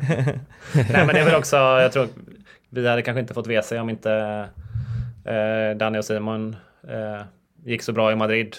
[0.91, 2.07] men det är väl också, jag tror
[2.69, 4.45] vi hade kanske inte fått WC om inte
[5.25, 6.55] eh, Danny och Simon
[6.87, 7.21] eh,
[7.65, 8.55] gick så bra i Madrid.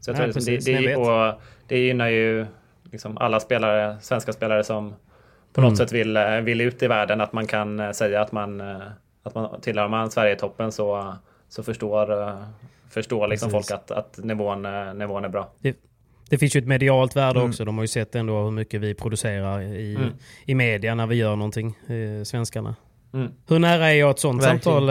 [0.00, 2.46] Så jag tror Nej, liksom, precis, det, det, och det gynnar ju
[2.92, 4.94] liksom alla spelare, svenska spelare som
[5.52, 5.70] på mm.
[5.70, 7.20] något sätt vill, eh, vill ut i världen.
[7.20, 8.76] Att man kan eh, säga att man, eh,
[9.22, 11.14] att man tillhör man Sverige-toppen så,
[11.48, 12.36] så förstår,
[12.90, 14.66] förstår liksom folk att, att nivån,
[14.98, 15.50] nivån är bra.
[15.58, 15.76] Det,
[16.28, 17.50] det finns ju ett medialt värde mm.
[17.50, 17.64] också.
[17.64, 20.10] De har ju sett ändå hur mycket vi producerar i, mm.
[20.44, 22.76] i media när vi gör någonting, eh, svenskarna.
[23.14, 23.32] Mm.
[23.48, 24.60] Hur nära är jag ett sånt Verkligen.
[24.60, 24.88] samtal,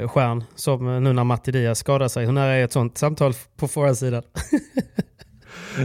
[0.00, 2.24] eh, Stjärn, som nu när Matti Diaz skadar sig?
[2.26, 3.94] Hur nära är ett sånt samtal på förra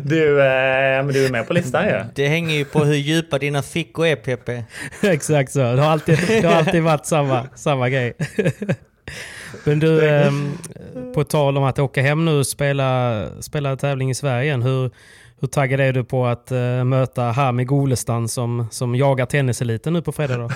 [0.03, 1.91] Du, eh, du är med på listan ju.
[1.91, 2.03] Ja.
[2.15, 4.63] Det hänger ju på hur djupa dina fickor är PP.
[5.01, 5.59] Exakt så.
[5.59, 8.13] Det har alltid, det har alltid varit samma, samma grej.
[9.63, 10.31] Men du, eh,
[11.13, 14.61] på tal om att åka hem nu och spela, spela tävling i Sverige igen.
[14.61, 14.91] Hur,
[15.39, 20.01] hur taggad är du på att eh, möta Hami Golestan som, som jagar tenniseliten nu
[20.01, 20.37] på fredag?
[20.37, 20.49] Då?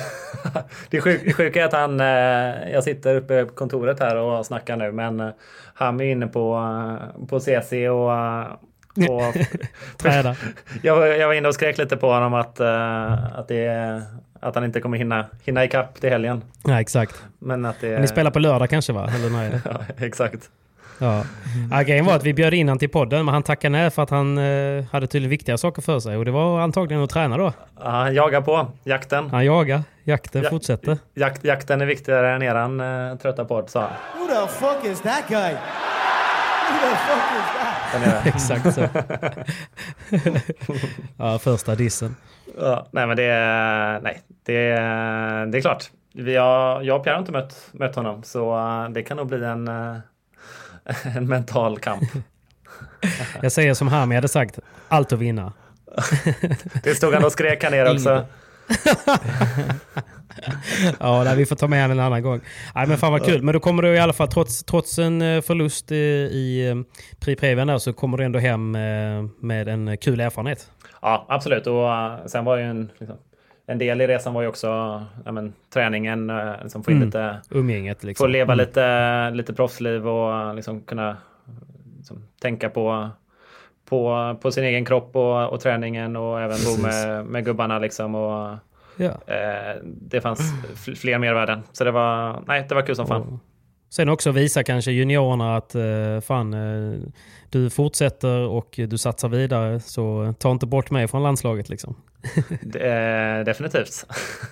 [0.89, 4.78] det sjuka sjuk är att han, eh, jag sitter uppe på kontoret här och snackar
[4.78, 5.30] nu, men eh,
[5.73, 8.45] han är inne på, eh, på CC och eh,
[9.08, 9.36] och,
[9.97, 10.36] Träda.
[10.82, 14.02] jag, jag var inne och skrek lite på honom att, uh, att, det,
[14.39, 16.43] att han inte kommer hinna, hinna ikapp till helgen.
[16.63, 17.23] Ja, exakt.
[17.39, 17.89] Men att det...
[17.89, 19.10] Men ni spelar på lördag kanske va?
[19.15, 19.62] Eller när är det?
[19.97, 20.49] ja, exakt.
[20.99, 21.23] Ja.
[21.71, 24.04] Ja, grejen var att vi bjöd in honom till podden men han tackade nej för
[24.04, 27.38] att han eh, hade tydligen viktiga saker för sig och det var antagligen att träna
[27.38, 27.54] då.
[27.80, 29.30] Ja, han jagar på, jakten.
[29.30, 30.97] Han jagar, jakten ja, fortsätter.
[31.13, 33.89] Jak, jakten är viktigare än eran eh, trötta podd sa han.
[34.21, 35.52] Who the fuck is that guy?
[36.69, 37.79] Who the fuck is that?
[38.25, 38.88] Exakt så.
[41.17, 42.15] ja, första dissen.
[42.58, 45.89] Ja, nej men det är, nej, det är, det är klart.
[46.13, 49.28] Vi har, jag och Pierre har inte mött, mött honom så uh, det kan nog
[49.28, 49.97] bli en, uh,
[51.17, 52.04] en mental kamp.
[53.41, 55.54] jag säger som Hami hade sagt, allt att vinna.
[56.84, 58.25] det stod han och skrek här nere också.
[60.99, 62.41] ja, nej, vi får ta med henne en annan gång.
[62.75, 63.41] Nej, men fan vad kul.
[63.41, 66.75] Men då kommer du i alla fall, trots, trots en eh, förlust i, i eh,
[67.19, 68.82] Prix där, så kommer du ändå hem eh,
[69.39, 70.71] med en kul erfarenhet.
[71.02, 71.67] Ja, absolut.
[71.67, 71.89] Och
[72.25, 73.17] sen var ju en, liksom,
[73.67, 74.67] en del i resan var ju också
[75.25, 76.32] ja, men, träningen,
[76.63, 77.08] liksom få in mm.
[77.08, 77.38] lite...
[77.49, 78.23] Umgänget liksom.
[78.23, 78.65] Få leva mm.
[78.65, 81.17] lite, lite proffsliv och liksom kunna
[81.97, 83.10] liksom, tänka på
[83.89, 88.15] på, på sin egen kropp och, och träningen och även bo med, med gubbarna liksom.
[88.15, 88.58] Och,
[89.00, 89.34] Ja.
[89.34, 90.40] Eh, det fanns
[90.76, 91.64] fler mervärden.
[91.72, 93.22] Så det var, nej, det var kul som fan.
[93.22, 93.40] Och
[93.90, 97.00] sen också visa kanske juniorerna att eh, fan, eh,
[97.50, 99.80] du fortsätter och du satsar vidare.
[99.80, 101.96] Så ta inte bort mig från landslaget liksom.
[102.62, 104.06] Det, definitivt.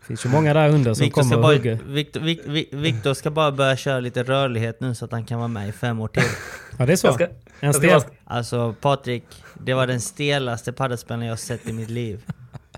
[0.00, 1.78] det finns ju många där under som Victor kommer bara, hugga.
[1.86, 5.48] Victor, Victor, Victor, ska bara börja köra lite rörlighet nu så att han kan vara
[5.48, 6.22] med i fem år till.
[6.78, 7.12] Ja det är så?
[7.12, 7.26] Ska,
[7.60, 8.00] en stel.
[8.24, 9.24] Alltså Patrik,
[9.54, 12.24] det var den stelaste paddelspelaren jag sett i mitt liv.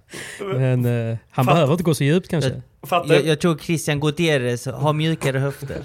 [0.41, 2.63] Men eh, han Fatt, behöver inte gå så djupt kanske.
[2.91, 5.83] Jag, jag, jag tror Christian Gutierrez har mjukare höfter.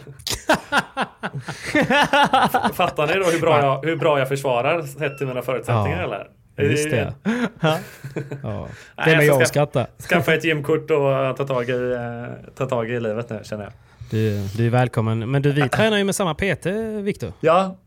[2.73, 6.03] Fattar ni då hur bra jag, hur bra jag försvarar sett till mina förutsättningar ja.
[6.03, 6.27] eller?
[6.69, 7.13] Just det.
[7.59, 7.77] ja.
[9.05, 9.87] Det är jag att skratta.
[10.09, 13.73] Skaffa ett gymkort och ta tag, i, eh, ta tag i livet nu känner jag.
[14.09, 15.31] Du, du är välkommen.
[15.31, 16.65] Men du, vi tränar ju med samma PT,
[17.03, 17.33] Viktor.
[17.39, 17.77] Ja,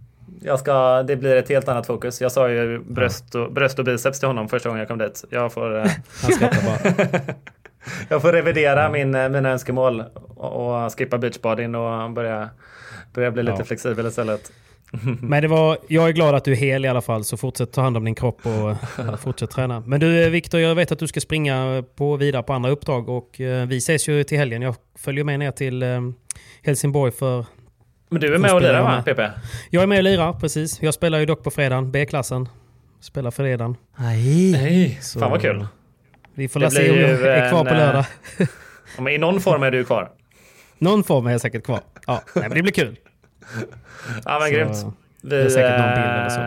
[0.40, 2.20] jag ska, det blir ett helt annat fokus.
[2.20, 5.24] Jag sa ju bröst och, bröst och biceps till honom första gången jag kom dit.
[5.30, 5.86] Jag får, eh,
[8.08, 10.02] jag får revidera min, eh, mina önskemål
[10.34, 12.50] och, och skippa beachbading och börja,
[13.14, 13.64] börja bli lite ja.
[13.64, 14.52] flexibel istället.
[15.20, 17.72] Men det var, jag är glad att du är hel i alla fall, så fortsätt
[17.72, 19.80] ta hand om din kropp och fortsätt träna.
[19.80, 23.40] Men du Viktor, jag vet att du ska springa på, vidare på andra uppdrag och
[23.40, 24.62] eh, vi ses ju till helgen.
[24.62, 25.84] Jag följer med ner till
[26.62, 27.44] Helsingborg för
[28.08, 29.20] men du är med och lirar va, PP?
[29.70, 30.82] Jag är med och lirar, precis.
[30.82, 32.48] Jag spelar ju dock på fredagen, B-klassen.
[33.00, 33.76] Spelar fredagen.
[33.96, 34.52] Nej.
[34.52, 34.98] Nej.
[35.02, 35.66] Så Fan vad kul.
[36.34, 38.06] Vi får se om jag är kvar på lördag.
[38.98, 40.10] men I någon form är du kvar.
[40.78, 41.80] Någon form är jag säkert kvar.
[42.06, 42.96] Ja, nej, men det blir kul.
[44.24, 44.96] ja men så, grymt.
[45.20, 46.40] Vi, det är säkert någon bild eller så.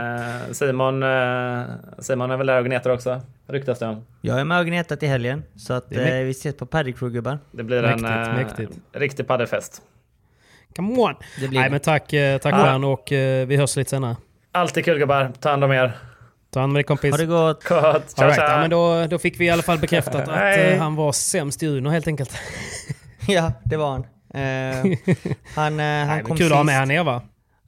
[0.47, 1.65] Eh, Simon, eh,
[1.99, 4.05] Simon är väl där och gnetar också, ryktas det om.
[4.21, 7.39] Jag är med och gnetar till helgen, så att, eh, vi ses på Paddy gubbar.
[7.51, 8.71] Det blir mäktigt, en mäktigt.
[8.91, 9.81] riktig paddelfest.
[10.77, 11.15] Come on!
[11.51, 14.15] Nej men tack, eh, tack Stjärn och uh, vi hörs lite senare.
[14.51, 15.31] Alltid kul gubbar.
[15.39, 15.97] Ta hand om er.
[16.53, 17.11] Ta hand om dig kompis.
[17.11, 17.63] Ha det gott.
[17.63, 18.13] gott.
[18.17, 18.37] Tja, right.
[18.37, 21.63] ja, men då, då fick vi i alla fall bekräftat att uh, han var sämst
[21.63, 22.31] i Uno helt enkelt.
[23.27, 24.01] ja, det var han.
[24.01, 24.05] Uh,
[25.55, 26.51] han uh, han Nej, kom Kul sist.
[26.51, 27.21] att ha med han ner va?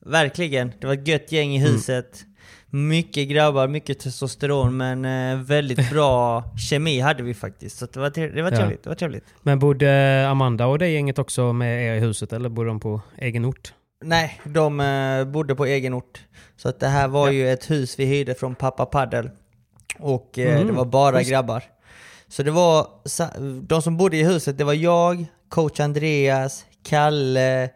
[0.06, 0.74] Verkligen.
[0.80, 2.22] Det var ett gött gäng i huset.
[2.22, 2.29] Mm.
[2.72, 7.78] Mycket grabbar, mycket testosteron, men eh, väldigt bra kemi hade vi faktiskt.
[7.78, 8.84] Så det var, det var, trevligt, ja.
[8.84, 9.24] det var trevligt.
[9.42, 13.02] Men bodde Amanda och det gänget också med er i huset, eller bodde de på
[13.18, 13.74] egen ort?
[14.06, 16.22] Nej, de eh, bodde på egen ort.
[16.58, 17.34] Så att det här var ja.
[17.34, 19.30] ju ett hus vi hyrde från pappa Paddel.
[20.00, 20.68] Och eh, mm.
[20.68, 21.64] det var bara grabbar.
[22.28, 22.88] Så det var,
[23.62, 27.70] de som bodde i huset, det var jag, coach Andreas, Kalle,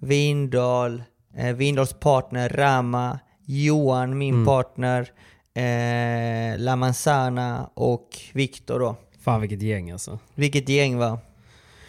[0.00, 1.02] Vindal,
[1.36, 3.18] eh, Vindals partner Rama,
[3.50, 4.46] Johan, min mm.
[4.46, 5.10] partner,
[5.54, 8.96] eh, La Manzana och Viktor då.
[9.20, 10.18] Fan vilket gäng alltså.
[10.34, 11.18] Vilket gäng va?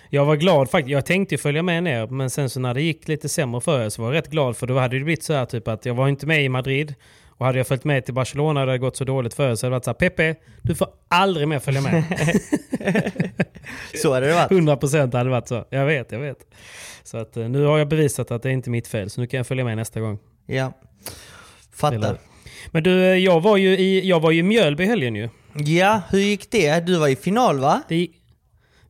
[0.10, 0.92] Jag var glad faktiskt.
[0.92, 3.90] Jag tänkte följa med ner, men sen så när det gick lite sämre för er
[3.90, 5.94] så var jag rätt glad för då hade det blivit så här typ att jag
[5.94, 6.96] var inte med i Madrid.
[7.28, 9.56] Och hade jag följt med till Barcelona och det hade gått så dåligt för er
[9.56, 12.04] så hade det varit så här, Pepe, du får aldrig mer följa med.
[14.02, 14.52] så hade det varit.
[14.52, 15.66] 100% hade det varit så.
[15.70, 16.38] Jag vet, jag vet.
[17.04, 19.28] Så att eh, nu har jag bevisat att det är inte mitt fel, så nu
[19.28, 20.20] kan jag följa med nästa gång.
[20.46, 20.74] Ja.
[21.80, 22.18] Fattar.
[22.72, 25.30] Men du, jag var ju i, jag var ju i Mjölby helgen ju.
[25.54, 26.80] Ja, hur gick det?
[26.86, 27.82] Du var i final va?
[27.90, 28.08] Det,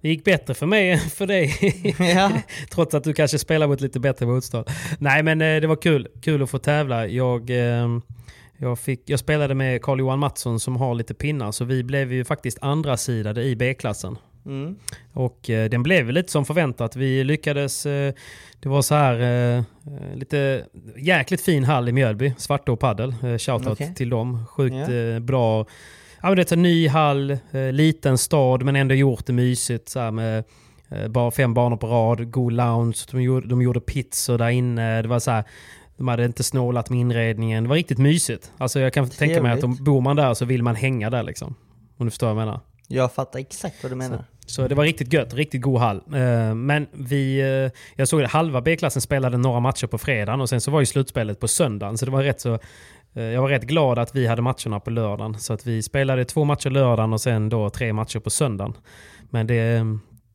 [0.02, 1.54] Det gick bättre för mig än för dig.
[2.16, 2.32] Ja.
[2.72, 4.68] Trots att du kanske spelar mot lite bättre motstånd.
[5.00, 6.08] Nej men eh, det var kul.
[6.22, 7.08] Kul att få tävla.
[7.08, 7.88] Jag, eh,
[8.58, 11.52] jag, fick, jag spelade med Carl-Johan Mattsson som har lite pinnar.
[11.52, 14.18] Så vi blev ju faktiskt andra sidade i B-klassen.
[14.50, 14.76] Mm.
[15.14, 16.96] Och eh, den blev lite som förväntat.
[16.96, 17.86] Vi lyckades...
[17.86, 18.14] Eh,
[18.60, 19.20] det var så här
[19.58, 19.64] eh,
[20.16, 20.66] lite
[20.98, 22.34] jäkligt fin hall i Mjölby.
[22.38, 23.10] Svartå paddel.
[23.24, 23.94] Eh, shoutout Okej.
[23.96, 24.46] till dem.
[24.48, 25.66] Sjukt eh, bra.
[26.22, 29.90] Ja, men det är en ny hall, eh, liten stad men ändå gjort det mysigt.
[29.90, 30.44] Så med
[30.90, 32.98] eh, bara fem banor på rad, god lounge.
[33.12, 35.02] De gjorde, de gjorde pizzor där inne.
[35.02, 35.44] Det var så här,
[35.98, 37.64] de hade inte snålat med inredningen.
[37.64, 38.52] Det var riktigt mysigt.
[38.58, 39.86] Alltså jag kan tänka mig att om Trevligt.
[39.86, 41.56] bor man där så vill man hänga där liksom.
[41.98, 42.60] Om du förstår vad jag menar.
[42.92, 44.24] Jag fattar exakt vad du menar.
[44.46, 46.02] Så det var riktigt gött, riktigt god hall.
[46.14, 50.50] Eh, men vi, eh, jag såg att halva B-klassen spelade några matcher på fredagen och
[50.50, 51.98] sen så var ju slutspelet på söndagen.
[51.98, 52.60] Så det var rätt så,
[53.14, 55.40] eh, jag var rätt glad att vi hade matcherna på lördagen.
[55.40, 58.74] Så att vi spelade två matcher lördagen och sen då tre matcher på söndagen.
[59.30, 59.86] Men det,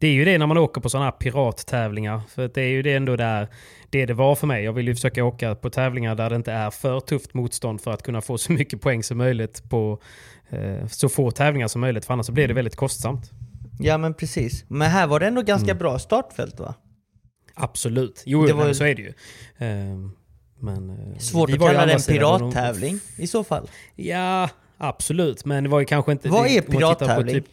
[0.04, 2.20] det är ju det när man åker på sådana här pirattävlingar.
[2.28, 3.48] För det är ju det ändå där
[3.90, 4.64] det det var för mig.
[4.64, 7.90] Jag vill ju försöka åka på tävlingar där det inte är för tufft motstånd för
[7.90, 9.98] att kunna få så mycket poäng som möjligt på
[10.50, 12.04] eh, så få tävlingar som möjligt.
[12.04, 13.30] För annars så blir det väldigt kostsamt.
[13.80, 14.64] Ja men precis.
[14.68, 15.78] Men här var det ändå ganska Mm.
[15.78, 16.74] bra startfält va?
[17.54, 18.22] Absolut.
[18.26, 19.12] Jo, Det var ju- så är det ju.
[19.58, 20.10] Ehm,
[20.60, 23.70] Men, eh, Svårt vi att kalla det en och de- pirattävling i så fall.
[23.96, 25.44] Ja, absolut.
[25.44, 26.28] Men det var ju kanske inte...
[26.28, 27.34] Vad det- är på pirattävling?
[27.34, 27.44] Typ,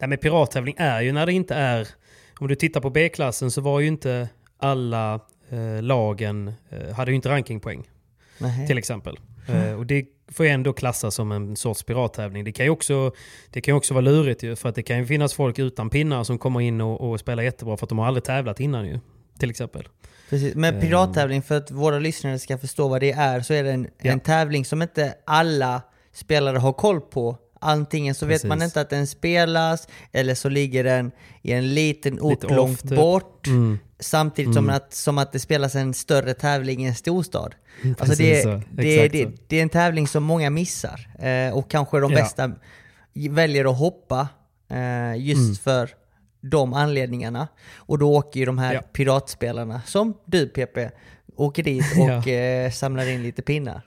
[0.00, 1.88] nej, men pirattävling är ju när det inte är...
[2.38, 6.52] Om du tittar på B-klassen så var ju inte alla eh, lagen...
[6.70, 7.90] Eh, hade ju inte rankingpoäng.
[8.38, 8.66] Nej.
[8.66, 9.18] Till exempel.
[9.48, 12.44] Eh, och det får ju ändå klassas som en sorts pirattävling.
[12.44, 13.12] Det kan ju också,
[13.50, 14.56] det kan också vara lurigt ju.
[14.56, 17.42] För att det kan ju finnas folk utan pinnar som kommer in och, och spelar
[17.42, 18.98] jättebra för att de har aldrig tävlat innan ju.
[19.38, 19.88] Till exempel.
[20.30, 20.54] Precis.
[20.54, 20.80] Men Ehm.
[20.80, 24.12] pirattävling, för att våra lyssnare ska förstå vad det är, så är det en, Ja.
[24.12, 25.82] en tävling som inte alla
[26.12, 27.36] spelare har koll på.
[27.62, 28.70] Antingen så vet man Precis.
[28.70, 32.96] inte att den spelas, eller så ligger den i en liten ort Lite långt typ.
[32.96, 33.46] bort.
[33.46, 33.78] Mm.
[33.98, 37.54] Samtidigt Som, att, som att det spelas en större tävling i en storstad.
[37.84, 38.62] Alltså precis det, så.
[38.72, 41.08] det, det, det är en tävling som många missar.
[41.18, 42.18] Eh, och kanske de Ja.
[42.18, 42.52] bästa
[43.30, 44.28] väljer att hoppa
[44.70, 45.54] eh, just Mm.
[45.54, 45.90] för
[46.40, 47.48] de anledningarna.
[47.76, 48.80] Och då åker ju de här Ja.
[48.92, 50.90] piratspelarna, som du PP,
[51.36, 52.32] åker dit och Ja.
[52.32, 53.82] eh, samlar in lite pinnar.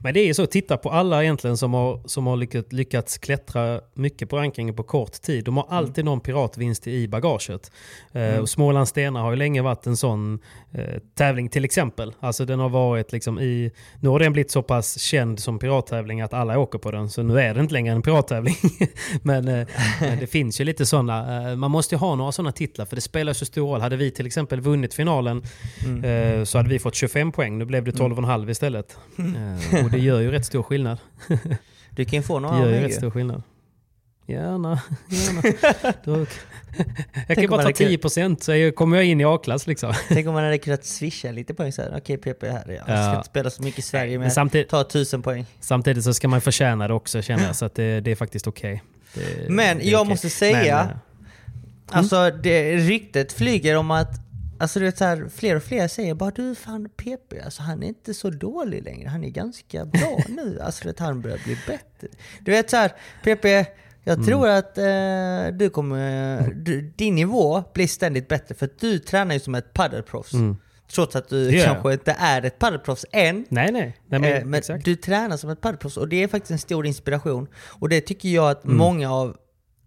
[0.00, 3.18] Men det är ju så, titta på alla egentligen som har, som har lyckats, lyckats
[3.18, 5.44] klättra mycket på rankingen på kort tid.
[5.44, 7.70] De har alltid någon piratvinst i bagaget.
[8.12, 10.38] Eh, och Smålands Stenar har ju länge varit en sån
[10.72, 12.12] eh, tävling till exempel.
[12.20, 13.72] Alltså den har varit liksom i...
[14.00, 17.08] Nu har den blivit så pass känd som pirattävling att alla åker på den.
[17.08, 18.56] Så nu är det inte längre en pirattävling.
[19.22, 19.66] men, eh,
[20.00, 21.56] men det finns ju lite sådana.
[21.56, 23.80] Man måste ju ha några sådana titlar för det spelar så stor roll.
[23.80, 25.42] Hade vi till exempel vunnit finalen
[26.04, 27.58] eh, så hade vi fått 25 poäng.
[27.58, 28.96] Nu blev det 12,5 istället.
[29.84, 30.98] Och det gör ju rätt stor skillnad.
[31.90, 33.42] Du kan ju få Det några av gör ju rätt stor skillnad.
[34.26, 35.42] Gärna, gärna.
[36.04, 36.26] Då,
[37.28, 39.94] jag kan bara ta hade kunnat- 10% så jag- kommer jag in i A-klass liksom.
[40.08, 41.94] Tänk om man hade kunnat swisha lite poäng såhär.
[41.96, 45.22] Okej PP här, jag ska inte spela så mycket i Sverige men Men tar tusen
[45.22, 45.46] poäng.
[45.60, 47.56] samtidigt så ska man förtjäna det också känner jag.
[47.56, 48.82] Så att det, det är faktiskt okej.
[49.14, 50.10] Det- Men det jag okej.
[50.10, 50.96] måste säga, Men, eh,
[51.98, 54.10] Alltså det, ryktet flyger om att
[54.60, 57.82] Alltså du vet så här, fler och fler säger bara du fan PP, alltså han
[57.82, 60.60] är inte så dålig längre, han är ganska bra nu.
[60.60, 62.08] Alltså du vet, han börjar bli bättre.
[62.40, 62.92] Du vet så här,
[63.24, 63.44] PP,
[64.04, 64.26] jag Mm.
[64.26, 69.34] tror att eh, du kommer, du, din nivå blir ständigt bättre för att du tränar
[69.34, 70.32] ju som ett paddelproffs.
[70.34, 70.56] Mm.
[70.94, 71.66] Trots att du jag.
[71.66, 73.44] kanske inte är ett paddelproffs än.
[73.48, 73.96] nej, nej.
[74.06, 76.86] nej men, Eh, men du tränar som ett paddelproffs och det är faktiskt en stor
[76.86, 77.46] inspiration.
[77.80, 78.76] Och det tycker jag att Mm.
[78.76, 79.36] många av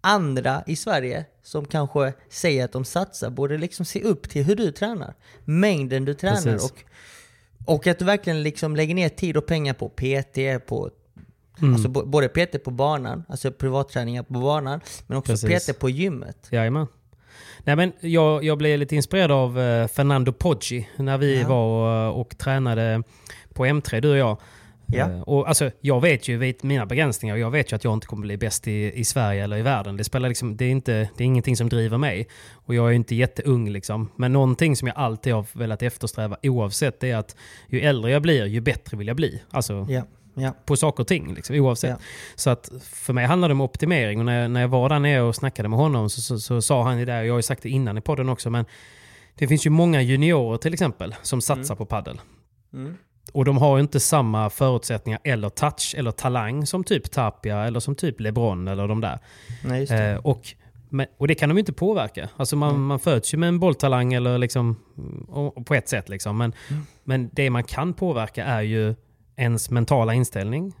[0.04, 4.56] andra i Sverige som kanske säger att de satsar borde liksom se upp till hur
[4.56, 5.14] du tränar.
[5.44, 6.70] Mängden du tränar Precis.
[6.70, 10.90] och, och att du verkligen liksom lägger ner tid och pengar på PT, på
[11.62, 11.74] Mm.
[11.74, 15.66] Alltså både PT på banan, alltså privatträningar på banan, men också Precis.
[15.74, 16.48] PT på gymmet.
[16.50, 16.86] Jajamän.
[17.64, 21.48] Nej, men jag, jag blev lite inspirerad av eh, Fernando Poggi när vi Ja.
[21.48, 23.02] var och, och tränade
[23.54, 24.38] på M3, du och jag.
[24.86, 25.10] Ja.
[25.10, 28.22] Eh, och alltså, jag vet ju mina begränsningar, jag vet ju att jag inte kommer
[28.22, 29.96] bli bäst i, i Sverige eller i världen.
[29.96, 32.28] Det, spelar liksom, det, är inte, det är ingenting som driver mig.
[32.52, 34.10] Och jag är inte jätteung liksom.
[34.16, 37.36] Men någonting som jag alltid har velat eftersträva oavsett är att
[37.68, 39.42] ju äldre jag blir, ju bättre vill jag bli.
[39.50, 40.02] Alltså Ja,
[40.34, 40.54] ja.
[40.66, 41.90] på saker och ting, liksom, oavsett.
[41.90, 41.96] Ja.
[42.34, 44.18] Så att för mig handlar det om optimering.
[44.18, 46.62] Och när jag, när jag var där nere och snackade med honom så, så, så
[46.62, 48.64] sa han ju det, och jag har ju sagt det innan i podden också, men
[49.34, 52.20] det finns ju många juniorer till exempel som satsar på paddel.
[52.72, 52.96] Mm.
[53.32, 57.94] Och de har inte samma förutsättningar eller touch eller talang som typ Tapia eller som
[57.94, 59.18] typ LeBron eller de där.
[59.64, 60.10] Nej, det.
[60.10, 60.40] Eh, och,
[61.18, 62.28] och det kan de inte påverka.
[62.36, 64.76] Alltså man, man föds ju med en bolltalang eller liksom,
[65.28, 66.08] och, och på ett sätt.
[66.08, 66.38] Liksom.
[66.38, 66.82] Men, Mm.
[67.04, 68.94] men det man kan påverka är ju
[69.36, 70.72] ens mentala inställning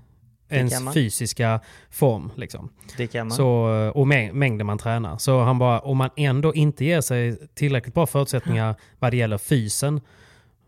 [0.48, 0.94] ens kan man.
[0.94, 2.30] fysiska form.
[2.36, 2.68] Liksom.
[2.96, 3.36] Det kan man.
[3.36, 3.46] Så,
[3.94, 5.18] och mäng- mängden man tränar.
[5.18, 9.38] Så han bara, om man ändå inte ger sig tillräckligt bra förutsättningar vad det gäller
[9.38, 10.00] fysen,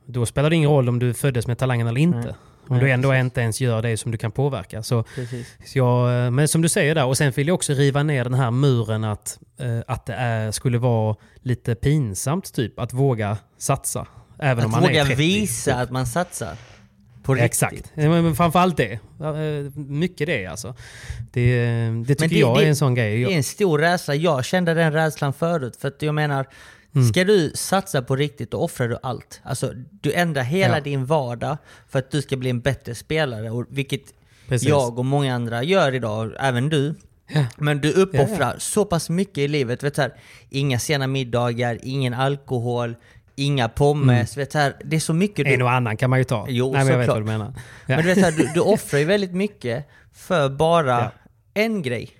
[0.07, 2.19] då spelar det ingen roll om du föddes med talangen eller inte.
[2.19, 2.35] Nej.
[2.69, 3.21] Om Nej, du ändå precis.
[3.25, 4.83] inte ens gör det som du kan påverka.
[4.83, 5.05] Så,
[5.67, 8.35] så jag, men som du säger där, och sen vill jag också riva ner den
[8.35, 14.07] här muren att, eh, att det är, skulle vara lite pinsamt typ att våga satsa.
[14.39, 15.17] Även om Att man våga är 30.
[15.23, 16.57] visa att man satsar.
[17.23, 17.47] På riktigt.
[17.51, 17.91] Exakt.
[17.95, 18.93] Men framförallt det.
[18.93, 20.75] Eh, Mycket det alltså.
[21.33, 21.67] Det,
[22.07, 23.25] det tycker det- jag det- är en sån grej.
[23.25, 24.15] Det är en stor rädsla.
[24.15, 25.77] Jag kände den rädslan förut.
[25.77, 26.47] För att jag menar,
[26.97, 27.09] Mm.
[27.09, 29.41] ska du satsa på riktigt då offrar du allt.
[29.45, 30.81] Alltså, du ändrar hela Ja.
[30.81, 31.57] din vardag
[31.89, 33.51] för att du ska bli en bättre spelare.
[33.51, 34.03] Och vilket
[34.49, 34.69] Precis.
[34.69, 36.95] jag och många andra gör idag, även du.
[37.29, 37.45] Ja.
[37.57, 39.83] Men du uppoffrar Ja, så pass mycket i livet.
[39.83, 40.13] Vet här,
[40.51, 42.95] inga sena middagar, ingen alkohol,
[43.35, 44.37] inga pommes.
[44.37, 45.43] Vet du, här, det är så mycket du...
[45.43, 45.55] Mm.
[45.61, 46.47] en och annan kan man ju ta.
[46.49, 47.55] Jo, Nej, men jag vet vad du menar.
[47.87, 51.11] Men du, vet, här, du, du offrar ju väldigt mycket för bara
[51.55, 52.11] en grej.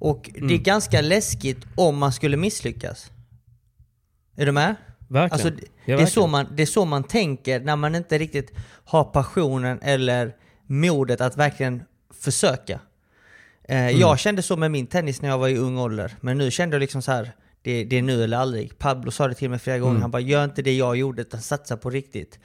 [0.00, 0.62] Och det är Mm.
[0.62, 3.10] ganska läskigt om man skulle misslyckas.
[4.36, 4.74] Är du med?
[5.08, 5.32] Verkligen.
[5.32, 6.10] Alltså, det, Ja, det, är verkligen.
[6.10, 8.52] så man, det är så man tänker när man inte riktigt
[8.84, 10.34] har passionen eller
[10.66, 11.82] modet att verkligen
[12.20, 12.80] försöka.
[13.68, 14.00] Eh, Mm.
[14.00, 16.74] Jag kände så med min tennis när jag var i ung ålder, men nu kände
[16.76, 17.32] jag liksom så här.
[17.62, 18.78] Det, det är nu eller aldrig.
[18.78, 20.02] Pablo sa det till mig flera gånger, Mm.
[20.02, 22.38] han bara gör inte det jag gjorde utan satsa på riktigt.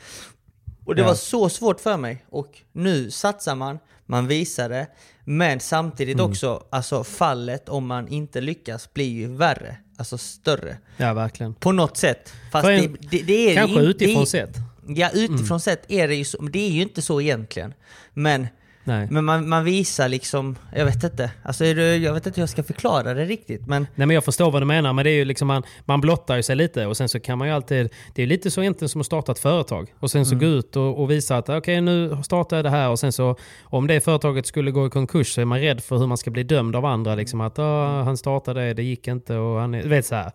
[0.86, 1.08] Och det Ja.
[1.08, 2.26] var så svårt för mig.
[2.30, 4.88] Och nu satsar man, man visar det,
[5.26, 6.30] men samtidigt Mm.
[6.30, 9.78] också, alltså fallet om man inte lyckas blir ju värre.
[10.02, 10.78] Alltså större.
[10.98, 11.54] Ja, verkligen.
[11.54, 12.34] På något sätt.
[12.52, 14.56] Fast För det, en- det, det är Kanske in- utifrån det, sett.
[14.88, 15.60] Ja, utifrån Mm.
[15.60, 17.74] sett är det ju så, men det är ju inte så egentligen.
[18.14, 18.48] Men,
[18.84, 19.08] Nej.
[19.12, 21.32] men man, man visar liksom, jag vet inte.
[21.44, 23.68] Alltså är det, jag vet inte hur jag ska förklara det riktigt.
[23.68, 26.02] Men Nej men jag förstår vad du menar, men det är ju liksom man, man
[26.02, 27.90] blottar ju sig lite och sen så kan man ju alltid...
[28.16, 29.94] Det är lite så egentligen som att starta ett företag.
[30.00, 30.40] Och sen så Mm.
[30.40, 33.36] gå ut och, och visa att okej nu startar jag det här och sen så
[33.64, 36.32] om det företaget skulle gå i konkurs så är man rädd för hur man ska
[36.32, 37.16] bli dömd av andra.
[37.16, 40.32] Liksom att "Ah, han startade det, det gick inte och han vet så här.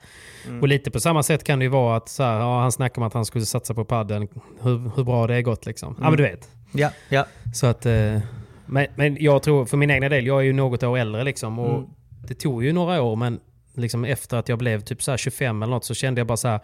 [0.47, 0.61] Mm.
[0.61, 3.03] Och lite på samma sätt kan det ju vara att så här, ja, han snackar
[3.03, 4.29] om att han skulle satsa på padden.
[4.63, 5.97] Hur, hur bra det är gått liksom.
[6.01, 6.49] Ja men du vet.
[6.79, 7.27] Ja, ja.
[7.55, 7.87] Så att...
[7.87, 8.19] Eh,
[8.67, 11.59] men, men jag tror för min egna del, jag är ju något år äldre liksom.
[11.59, 11.91] Och Mm.
[12.29, 13.41] Det tog ju några år men
[13.75, 16.37] liksom efter att jag blev typ så här 25 eller något så kände jag bara
[16.37, 16.61] så här.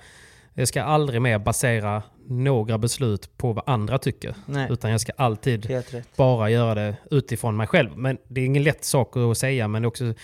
[0.54, 4.34] Jag ska aldrig mer basera några beslut på vad andra tycker.
[4.46, 4.66] Nej.
[4.70, 5.82] Utan jag ska alltid
[6.16, 7.96] bara göra det utifrån mig själv.
[7.96, 10.14] Men det är ingen lätt sak att säga men också...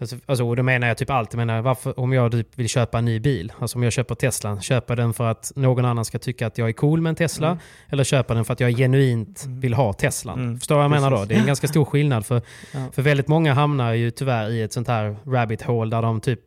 [0.00, 2.98] Alltså, alltså, och då menar jag typ alltid, menar, varför, om jag typ vill köpa
[2.98, 6.18] en ny bil, alltså om jag köper Tesla, köper den för att någon annan ska
[6.18, 7.58] tycka att jag är cool med en Tesla, Mm.
[7.88, 10.38] eller köper den för att jag genuint vill ha Teslan.
[10.38, 10.58] Mm.
[10.58, 11.16] Förstår vad jag menar då?
[11.16, 11.28] Precis.
[11.28, 12.42] Det är en ganska stor skillnad för,
[12.72, 12.78] Ja.
[12.92, 16.40] för väldigt många hamnar ju tyvärr i ett sånt här rabbit hole där de typ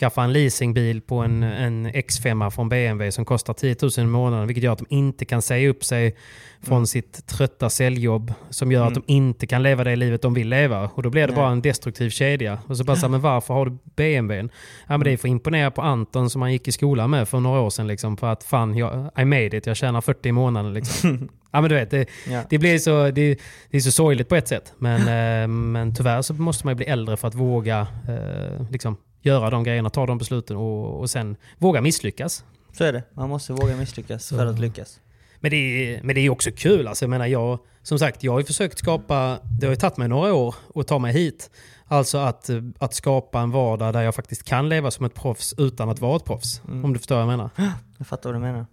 [0.00, 4.46] skaffar en leasingbil på en, en X5 från BMW som kostar 10 000 i månaden,
[4.46, 6.16] vilket gör att de inte kan säga upp sig
[6.62, 6.86] från Mm.
[6.86, 10.90] sitt trötta säljjobb som gör att de inte kan leva det livet de vill leva.
[10.94, 11.36] Och då blir det Nej.
[11.36, 12.58] bara en destruktiv kedja.
[12.66, 14.50] Och så bara så här, men varför har du BMWn?
[14.86, 17.28] Ja men det är för att imponera på Anton som han gick i skolan med
[17.28, 18.16] för några år sedan liksom.
[18.16, 21.28] För att fan, jag, I made it, jag tjänar 40 i månaden liksom.
[21.52, 22.42] ja men du vet, det, Ja.
[22.50, 23.38] det blir så, det,
[23.70, 24.72] det är så sorgligt på ett sätt.
[24.78, 25.00] Men,
[25.42, 29.50] eh, men tyvärr så måste man ju bli äldre för att våga eh, liksom, göra
[29.50, 32.44] de grejerna, ta de besluten och, och sen våga misslyckas.
[32.72, 33.02] Så är det.
[33.14, 35.00] Man måste våga misslyckas för att lyckas.
[35.40, 36.88] Men det, är, men det är också kul.
[36.88, 40.08] Alltså, jag menar, jag, som sagt, jag har försökt skapa, det har ju tagit mig
[40.08, 41.50] några år att ta mig hit.
[41.86, 45.88] Alltså att, att skapa en vardag där jag faktiskt kan leva som ett proffs utan
[45.88, 46.62] att vara ett proffs.
[46.64, 47.50] Om du förstår vad jag menar.
[47.98, 48.66] Jag fattar vad du menar.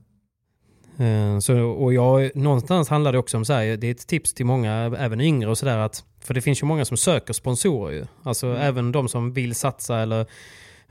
[0.97, 4.33] Eh, Så, och jag, någonstans handlar det också om så här, det är ett tips
[4.33, 7.93] till många, även yngre och sådär att, för det finns ju många som söker sponsorer
[7.93, 8.05] ju.
[8.23, 10.25] Alltså även de som vill satsa eller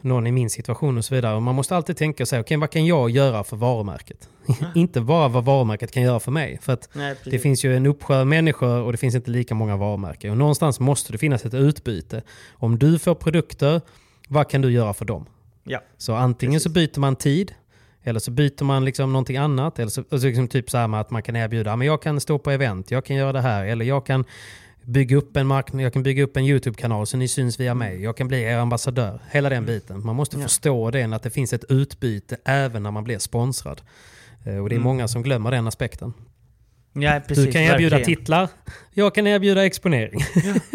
[0.00, 1.34] någon i min situation och så vidare.
[1.36, 4.28] Och man måste alltid tänka sig, okej vad kan jag göra för varumärket?
[4.74, 6.58] inte bara vad varumärket kan göra för mig.
[6.62, 7.42] För att Nej, det precis.
[7.42, 10.30] finns ju en uppsjö människor och det finns inte lika många varumärken.
[10.30, 12.22] Och någonstans måste det finnas ett utbyte.
[12.52, 13.80] Om du får produkter,
[14.28, 15.26] vad kan du göra för dem?
[15.64, 15.80] Ja.
[15.98, 17.54] Så antingen så byter man tid,
[18.04, 19.78] eller så byter man liksom någonting annat.
[19.78, 22.02] Eller så, alltså liksom typ så här med att man kan erbjuda, "Ja, men jag
[22.02, 24.24] kan stå på event, jag kan göra det här, eller jag kan
[24.82, 28.02] bygga upp en marknad, jag kan bygga upp en YouTube-kanal så ni syns via mig,
[28.02, 29.20] jag kan bli er ambassadör.
[29.30, 30.06] Hela den biten.
[30.06, 30.42] Man måste Ja.
[30.42, 33.80] förstå det, att det finns ett utbyte även när man blir sponsrad.
[34.44, 36.12] Eh, Och det är många som glömmer den aspekten.
[36.92, 37.44] Ja, precis.
[37.44, 38.20] du kan erbjuda verkligen.
[38.20, 38.48] titlar,
[38.92, 40.20] jag kan erbjuda exponering.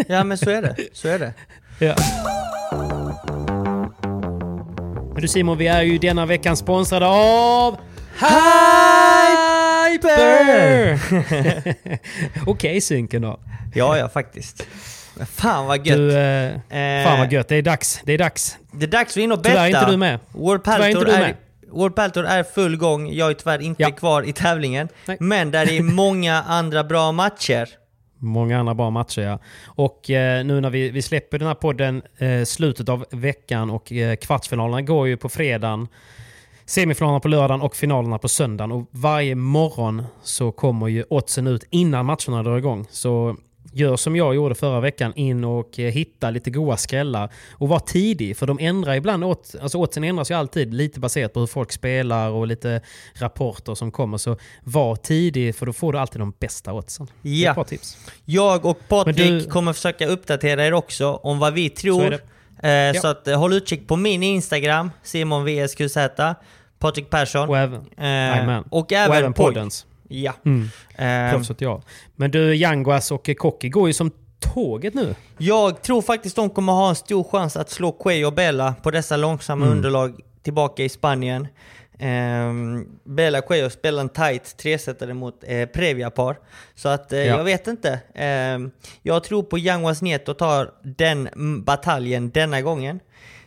[0.07, 0.75] Ja, men så är det.
[0.93, 1.33] Så är det.
[1.79, 1.95] Ja.
[5.19, 7.77] Men du Simon, vi är ju denna veckan sponsrade av
[9.91, 10.99] Hyper!
[12.49, 13.39] Okej synken då.
[13.75, 14.67] Ja, ja, faktiskt.
[15.35, 15.97] Fan vad gött.
[15.97, 18.01] Du, eh, Eh, fan vad gött, det är dags.
[18.03, 18.57] Det är dags.
[18.71, 19.79] Det är dags för in och Tyvärr är betta.
[19.79, 20.19] inte du med.
[20.31, 21.35] World Tyvärr är är, med.
[21.71, 23.13] World Paltour är full gång.
[23.13, 23.91] Jag är tyvärr inte Ja.
[23.91, 24.87] kvar i tävlingen.
[25.05, 25.17] Nej.
[25.19, 27.69] Men där är många andra bra matcher.
[28.19, 29.39] Många andra bra matcher ja.
[29.65, 33.91] Och eh, nu när vi, vi släpper den här podden eh, slutet av veckan och
[33.91, 35.87] eh, kvartsfinalerna går ju på fredagen.
[36.65, 38.71] Semifinalerna på lördagen och finalerna på söndagen.
[38.71, 42.85] Och varje morgon så kommer ju oddsen ut innan matcherna drar igång.
[42.89, 43.35] Så
[43.73, 47.29] gör som jag gjorde förra veckan, in och eh, hitta lite goa skrällar.
[47.53, 51.33] Och var tidig, för de ändrar ibland, åt, alltså oddsen ändras ju alltid lite baserat
[51.33, 52.81] på hur folk spelar och lite
[53.15, 54.17] rapporter som kommer.
[54.17, 57.07] Så var tidig, för då får du alltid de bästa oddsen.
[57.21, 57.53] Ja.
[57.53, 57.97] bra tips.
[58.25, 62.17] Jag och Patrik du- kommer försöka uppdatera er också om vad vi tror.
[62.61, 62.67] Så.
[62.67, 65.97] Eh, Så att eh, håll utkik på min Instagram, Simon VSQZ,
[66.79, 67.49] Patrik Persson.
[67.49, 68.01] Och även, Eh, och
[68.37, 69.85] även, och även poddens.
[70.11, 70.33] Ja.
[70.45, 70.69] Mm.
[70.95, 71.81] Eh, Proffset ja.
[72.15, 74.11] Men du, Yanguas och Koki går ju som
[74.53, 75.15] tåget nu.
[75.37, 78.91] jag tror faktiskt de kommer ha en stor chans att slå Quay och Bella på
[78.91, 79.77] dessa långsamma Mm.
[79.77, 81.47] underlag tillbaka i Spanien.
[82.01, 86.37] Um, Bella Cuello spelar en tight tresetare mot eh, Previa-par.
[86.75, 87.37] Så att eh, Ja.
[87.37, 87.99] jag vet inte.
[88.15, 91.29] Ehm, jag tror på Yanguas Nieto tar den
[91.63, 92.99] bataljen denna gången.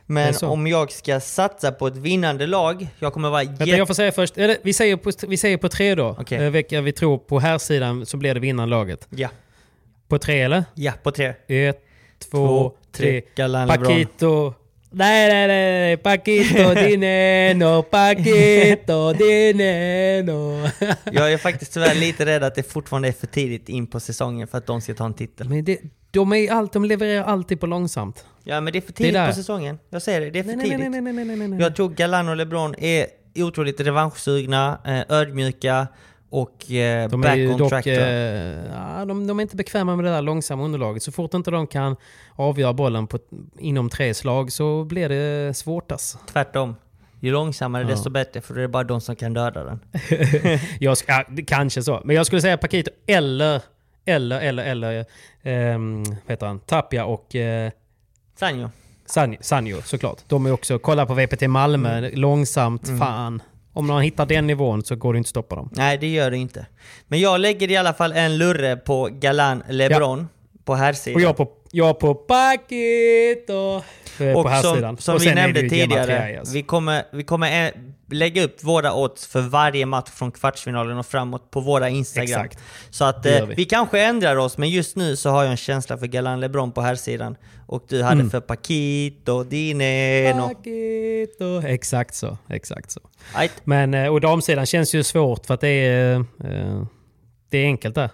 [0.06, 3.78] Men om jag ska satsa på ett vinnande lag, jag kommer vara Vänta, jätte...
[3.78, 4.38] jag får säga först.
[4.38, 6.16] Eller, vi, säger på, vi säger på tre då.
[6.20, 6.38] Okej.
[6.44, 9.06] Eh, Vilka vi tror på här sidan så blir det vinnande laget.
[9.10, 9.28] Ja,
[10.08, 10.64] På tre eller?
[10.74, 11.34] ja, på tre.
[11.48, 11.80] Ett,
[12.30, 13.20] två, Två, tre.
[13.20, 13.66] tre.
[13.66, 14.54] Paquito.
[14.94, 15.96] Nej, nej, nej.
[15.96, 17.82] Paquito dinero.
[17.82, 20.68] Paquito dinero.
[21.12, 24.48] Jag är faktiskt tyvärr lite rädd att det fortfarande är för tidigt in på säsongen
[24.48, 25.48] för att de ska ta en titel.
[25.48, 25.78] Men det,
[26.10, 28.24] de, är allt, de levererar alltid på långsamt.
[28.44, 29.28] Ja men det är för är tidigt där.
[29.28, 29.78] på säsongen.
[29.90, 30.90] Jag säger det, det är för Nej, nej, tidigt.
[30.90, 31.60] nej, nej, nej, nej, nej, nej.
[31.60, 35.86] Jag tror Galan och LeBron är otroligt revanschsugna, eh, ödmjuka
[36.32, 37.86] och eh, De back on dock, track.
[37.86, 41.02] eh, ja, de, de är inte bekväma med det där långsamma underlaget.
[41.02, 41.96] Så fort inte de kan
[42.36, 43.18] avgöra bollen på,
[43.58, 46.18] inom tre slag så blir det svårt alltså.
[46.32, 46.76] Tvärtom.
[47.20, 47.88] Ju långsammare Ja.
[47.88, 49.80] desto bättre för det är bara de som kan döda den.
[50.80, 52.00] jag, ja, kanske så.
[52.04, 53.62] Men jag skulle säga Paquito eller,
[54.04, 55.04] eller, eller, eller,
[55.42, 56.60] ehm, vad heter han?
[56.60, 57.70] Tapia och eh,
[58.38, 58.70] Sanjo.
[59.06, 60.18] San- Sanjo såklart.
[60.28, 62.10] De är också, kolla på VPT Malmö, Mm.
[62.14, 63.42] långsamt, fan.
[63.72, 65.70] Om någon hittar den nivån så går det inte att stoppa dem.
[65.72, 66.66] Nej det gör det inte.
[67.08, 70.28] Men jag lägger i alla fall en lurre på Galan LeBron
[70.64, 71.16] på här sidan.
[71.16, 73.82] Och jag på, jag på Paquito
[74.20, 74.96] eh, på Och här som, sidan.
[74.96, 77.72] som och vi nämnde tidigare, vi kommer, vi kommer
[78.12, 82.44] lägga upp våra odds för varje match från kvartsfinalen och framåt på våra Instagram.
[82.44, 82.58] Exakt.
[82.90, 83.54] Så att eh, vi.
[83.54, 83.64] vi.
[83.64, 86.80] kanske ändrar oss, men just nu så har jag en känsla för Galan LeBron på
[86.80, 87.36] här sidan
[87.66, 88.30] Och du hade Mm.
[88.30, 90.48] för Paquito, Dineno.
[90.48, 91.62] Paquito.
[91.66, 92.38] Exakt så.
[92.48, 93.00] Exakt så.
[93.34, 93.52] Ajt.
[93.64, 96.82] Men, eh, och damsidan känns ju svårt för att det är, eh,
[97.50, 98.10] det är enkelt där.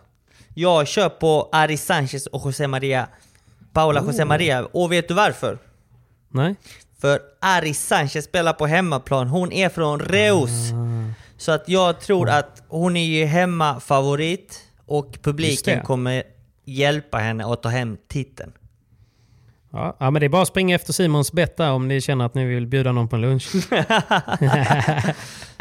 [0.55, 3.09] Jag kör på Ari Sanchez och José Maria.
[3.72, 4.64] Paula José Maria.
[4.72, 5.59] Och vet du varför?
[6.28, 6.55] Nej?
[7.01, 9.28] För Ari Sanchez spelar på hemmaplan.
[9.28, 10.72] Hon är från Reus.
[10.72, 11.14] Ah.
[11.36, 16.22] Så att jag tror att hon är ju hemmafavorit och publiken kommer
[16.64, 18.53] hjälpa henne att ta hem titeln.
[19.72, 22.26] Ja, ja, men det är bara att springa efter Simons bett där om ni känner
[22.26, 23.51] att ni vill bjuda någon på en lunch.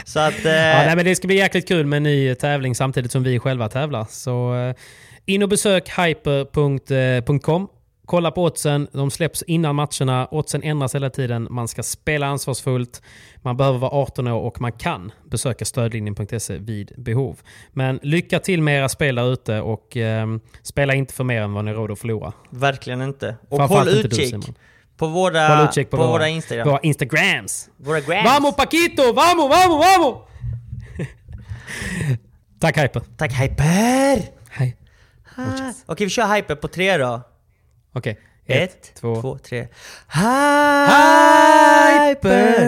[0.06, 0.34] Så att...
[0.46, 3.24] Eh, Ja, nej, men det ska bli jäkligt kul med en ny tävling samtidigt som
[3.24, 4.06] vi själva tävlar.
[4.10, 4.76] Så eh,
[5.26, 7.68] in och besök hyper.com.
[8.08, 8.88] Kolla på oddsen.
[8.92, 10.28] De släpps innan matcherna.
[10.32, 11.48] Oddsen ändras hela tiden.
[11.52, 13.02] Man ska spela ansvarsfullt.
[13.42, 17.40] Man behöver vara 18 år och man kan besöka stödlinjen.se vid behov.
[17.74, 20.28] Men lycka till med era spel där ute och eh,
[20.64, 22.34] spela inte för mer än vad ni råder att förlora.
[22.50, 23.36] verkligen inte.
[23.50, 24.56] Och håll du, utkik Simon.
[24.98, 26.68] på våra, på på, våra Instagram.
[26.68, 27.70] Våra Instagrams.
[27.78, 28.26] Våra grams.
[28.26, 29.14] Vamos Paquito!
[29.14, 30.22] Vamos, vamos, vamos!
[32.60, 33.02] Tack Hyper.
[33.18, 34.24] Tack Hyper!
[34.50, 34.78] Hej.
[35.86, 37.22] Okej, vi kör Hyper på tre då.
[37.94, 38.20] Okej.
[38.46, 39.22] Ett, två.
[39.22, 39.68] två, tre.
[42.08, 42.68] Hyper!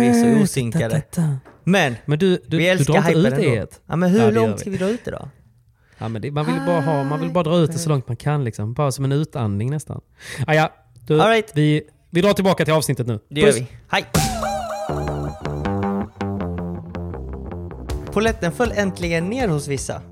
[0.00, 1.02] Vi är så osynkade.
[1.64, 3.62] Men, Men du, du, vi du älskar drar inte ut ändå.
[3.62, 3.80] ett.
[3.86, 5.28] Ja, men hur Ja, gör långt ska vi dra ut det då?
[5.98, 8.08] Ja, men det, man, vill bara ha, man vill bara dra ut det så långt
[8.08, 8.44] man kan.
[8.44, 8.72] Liksom.
[8.74, 10.00] Bara som en utandning nästan.
[10.46, 10.72] Ah, ja,
[11.06, 11.50] du, right.
[11.54, 13.20] vi, vi drar tillbaka till avsnittet nu.
[13.28, 13.60] Det gör Puss.
[13.60, 13.66] vi.
[13.88, 14.04] Hej!
[18.12, 20.02] Poletten föll äntligen ner hos vissa.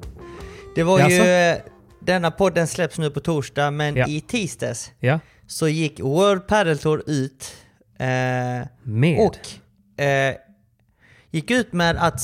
[0.75, 1.13] Det var Jaså?
[1.15, 1.57] ju...
[2.01, 4.07] Denna podden släpps nu på torsdag, men Ja.
[4.07, 5.21] i tisdags Ja.
[5.47, 7.53] så gick World Padel Tour ut
[7.99, 9.19] eh, Med.
[9.19, 10.35] och eh,
[11.31, 12.21] gick ut med att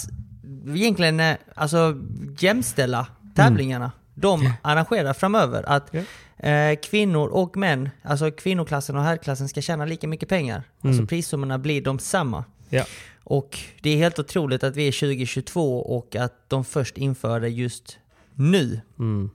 [0.74, 1.94] egentligen eh, alltså,
[2.38, 3.92] jämställa tävlingarna.
[4.14, 5.94] De arrangerar framöver att
[6.38, 10.62] eh, kvinnor och män, alltså kvinnoklassen och herrklassen ska tjäna lika mycket pengar.
[10.80, 12.44] Alltså prissummorna blir de samma.
[12.68, 12.84] Ja.
[13.24, 17.48] Och det är helt otroligt att vi är 2022 och att de först inför det
[17.48, 17.98] just
[18.37, 18.80] nu.
[18.99, 19.30] Mm.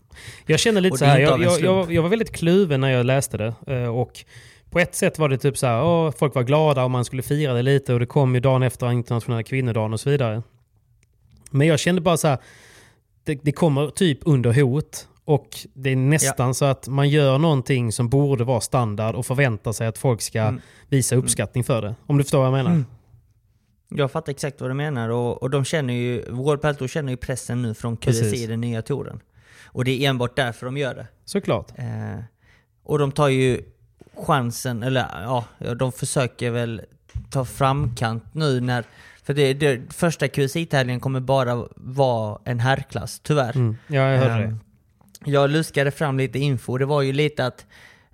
[0.45, 3.37] Jag känner lite så här, jag, jag, jag, jag var väldigt kluven när jag läste
[3.37, 3.53] det.
[3.67, 4.25] eh, Och
[4.69, 7.21] på ett sätt var det typ så här, åh, folk var glada och man skulle
[7.21, 10.43] fira det lite och det kom ju dagen efter internationella kvinnodagen och så vidare.
[11.51, 12.37] Men jag kände bara så här,
[13.23, 17.91] det, det kommer typ under hot Och det är nästan så att man gör någonting
[17.91, 20.61] som borde vara standard och förväntar sig att folk ska Mm.
[20.89, 21.95] visa uppskattning för det.
[22.05, 22.71] Om du förstår vad jag menar?
[22.71, 22.85] Mm.
[23.95, 27.11] Jag fattar exakt vad du menar och, och de känner ju, World Padel Tour känner
[27.11, 28.47] ju pressen nu från QSI, Precis.
[28.47, 29.19] den nya touren.
[29.65, 31.07] Och det är enbart därför de gör det.
[31.25, 31.71] Såklart.
[31.75, 32.23] Eh,
[32.83, 33.61] och de tar ju
[34.15, 36.81] chansen, eller ja, de försöker väl
[37.29, 38.83] ta framkant nu när...
[39.23, 43.55] För det, det, första QSI-tävlingen kommer bara vara en herrklass, tyvärr.
[43.55, 43.77] Mm.
[43.87, 44.59] Ja, jag hörde Ehm,
[45.19, 45.31] det.
[45.31, 46.77] Jag luskade fram lite info.
[46.77, 47.65] Det var ju lite att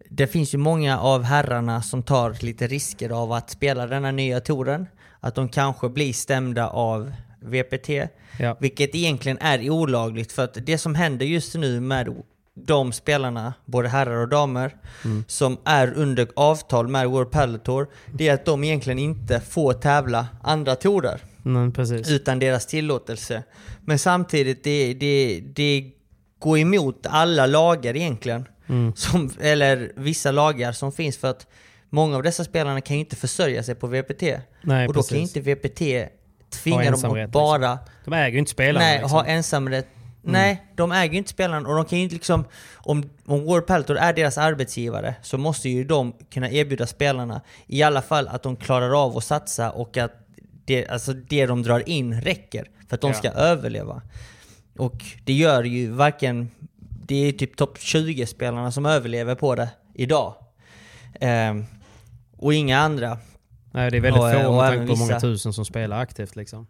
[0.09, 4.39] det finns ju många av herrarna som tar lite risker av att spela denna nya
[4.39, 4.87] touren.
[5.19, 7.11] Att de kanske blir stämda av
[7.41, 7.89] VPT.
[8.39, 8.57] Ja.
[8.59, 12.15] Vilket egentligen är olagligt för att det som händer just nu med
[12.53, 15.23] de spelarna, både herrar och damer, Mm.
[15.27, 19.73] som är under avtal med World Padel Tour, det är att de egentligen inte får
[19.73, 21.73] tävla andra tourer Mm,
[22.09, 23.43] utan deras tillåtelse.
[23.85, 25.91] Men samtidigt, det, det, det
[26.39, 28.45] går emot alla lagar egentligen.
[28.67, 28.93] Mm.
[28.95, 31.47] Som, eller vissa lagar som finns för att
[31.89, 34.21] många av dessa spelarna kan ju inte försörja sig på VPT.
[34.61, 35.37] Nej, och då kan ju precis.
[35.37, 36.11] inte VPT
[36.49, 37.79] tvinga dem att bara...
[38.05, 38.85] De äger ju inte spelarna.
[38.85, 39.11] Nej, liksom.
[39.11, 39.87] ha ensamrätt.
[40.21, 42.45] Nej, de äger ju inte spelarna och de kan ju inte liksom...
[42.75, 47.41] Om, om World Padel Tour är deras arbetsgivare så måste ju de kunna erbjuda spelarna
[47.67, 50.11] i alla fall att de klarar av att satsa och att
[50.65, 53.17] det, alltså det de drar in räcker för att de Ja.
[53.17, 54.01] ska överleva.
[54.77, 56.49] Och det gör ju varken...
[57.05, 60.33] Det är typ topp 20-spelarna som överlever på det idag.
[61.19, 61.65] Ehm,
[62.37, 63.17] och inga andra.
[63.71, 65.65] Nej, det är väldigt Och, få eh, och med tanke på hur många tusen som
[65.65, 66.67] spelar aktivt liksom.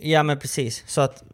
[0.00, 0.84] Ja men precis.
[0.86, 1.24] Så att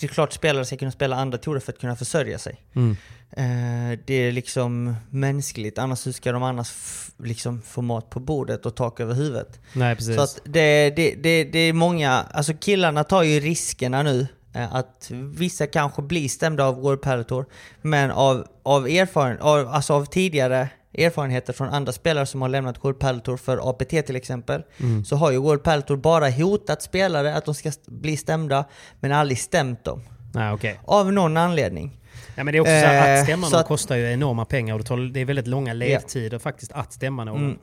[0.00, 2.56] det är klart spelare ska kunna spela andra tourer för att kunna försörja sig.
[2.74, 2.96] Mm.
[3.30, 6.72] Eh, det är liksom mänskligt, annars hur ska de annars
[7.16, 9.60] liksom få mat på bordet och tak över huvudet?
[9.72, 10.16] Nej, precis.
[10.16, 14.26] Så att det, det, det, det är många, alltså killarna tar ju riskerna nu.
[14.54, 17.44] eh, Att vissa kanske blir stämda av World Padel Tour,
[17.82, 22.84] men av, av, erfaren, av, alltså av tidigare erfarenheter från andra spelare som har lämnat
[22.84, 25.04] World Padel Tour för APT till exempel, Mm.
[25.04, 28.64] så har ju World Padel Tour bara hotat spelare att de ska bli stämda,
[29.00, 30.02] men aldrig stämt dem.
[30.34, 30.80] Nej, okej.
[30.84, 32.00] Av någon anledning.
[32.36, 34.44] Ja, men det är också så här, Eh, att stämma någon att- kostar ju enorma
[34.44, 37.44] pengar och det, tar, det är väldigt långa ledtider faktiskt att stämma någon.
[37.44, 37.58] Mm.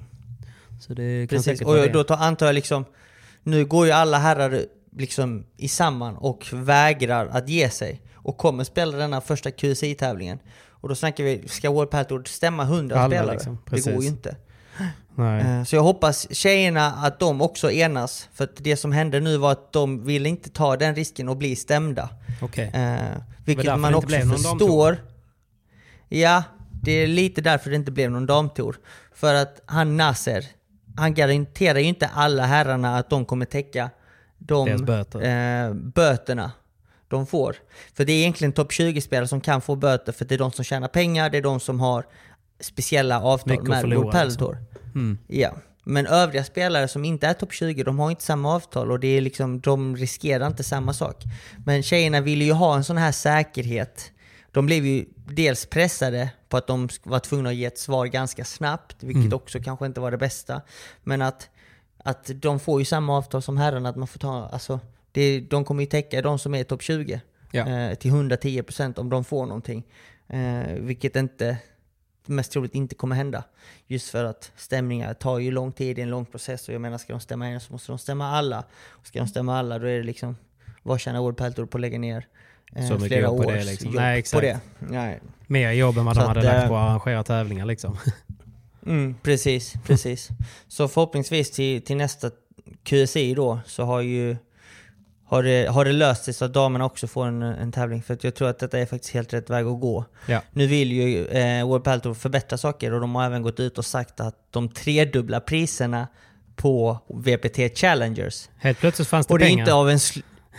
[0.82, 2.86] Så det kan Precis, och då tar, antar jag liksom,
[3.43, 4.61] nu går ju alla herrar
[4.97, 8.01] liksom i samman och vägrar att ge sig.
[8.26, 10.39] Och kommer spela denna första QSI-tävlingen.
[10.69, 13.32] Och då snackar vi, ska World Tour stämma 100 Alla spelare?
[13.34, 14.36] liksom, det går ju inte.
[15.15, 15.41] Nej.
[15.41, 18.30] Eh, Så jag hoppas tjejerna att de också enas.
[18.34, 21.38] För att det som hände nu var att de ville inte ta den risken och
[21.38, 22.09] bli stämda.
[22.41, 22.71] Okej.
[22.73, 24.97] Eh, vilket man också förstår.
[26.09, 26.43] Ja,
[26.82, 28.78] det är lite därför det inte blev någon damtour.
[29.13, 30.45] För att han Nasser,
[30.97, 33.89] han garanterar ju inte alla herrarna att de kommer täcka
[34.38, 35.21] de böter.
[35.67, 36.51] Eh, böterna
[37.08, 37.56] de får.
[37.93, 40.66] För det är egentligen topp 20-spelare som kan få böter för det är de som
[40.66, 42.06] tjänar pengar, det är de som har
[42.60, 44.56] speciella avtal Mycket med World Padel liksom.
[44.95, 45.18] Mm.
[45.28, 45.56] Ja.
[45.84, 49.08] Men övriga spelare som inte är topp 20, de har inte samma avtal och det
[49.08, 51.24] är liksom, de riskerar inte samma sak.
[51.66, 54.12] Men tjejerna ville ju ha en sån här säkerhet.
[54.51, 58.45] De blev ju dels pressade på att de var tvungna att ge ett svar ganska
[58.45, 59.34] snabbt, vilket Mm.
[59.34, 60.62] också kanske inte var det bästa.
[61.03, 61.49] Men att,
[62.03, 64.80] att de får ju samma avtal som herrarna, att man får ta, alltså,
[65.16, 67.68] det, de kommer ju täcka de som är topp 20 Ja.
[67.68, 69.84] eh, till 110% om de får någonting.
[70.28, 71.57] Eh, vilket inte
[72.26, 73.43] mest troligt inte kommer hända.
[73.88, 76.82] Just för att stämningar tar ju lång tid, det är en lång process och jag
[76.82, 78.63] menar ska de stämma en så måste de stämma alla.
[78.86, 80.38] Och ska de stämma alla då är det liksom,
[80.84, 82.28] vad tjänar World Padel Tour på att lägga ner
[82.76, 83.88] eh, Så flera jobb på det, års liksom.
[83.88, 84.41] jobb Nej, på exakt.
[84.41, 84.59] det?
[84.80, 85.20] Nej.
[85.47, 87.97] Mer jobb än vad de hade att, lagt eh, på att arrangera tävlingar liksom.
[88.86, 90.30] Mm, precis, precis.
[90.68, 92.32] Så förhoppningsvis till, till nästa
[92.84, 94.38] QSI då så har ju
[95.28, 98.03] har det, har det löst sig så att damerna också får en, en tävling.
[98.03, 100.05] För att jag tror att detta är faktiskt helt rätt väg att gå.
[100.26, 100.41] Ja.
[100.51, 103.78] Nu vill ju eh, World Padel Tour förbättra saker och de har även gått ut
[103.78, 106.07] och sagt att de tredubblar priserna
[106.55, 108.49] på VPT Challengers.
[108.57, 109.61] Helt plötsligt fanns det Och det är pengar.
[109.63, 109.99] inte av en...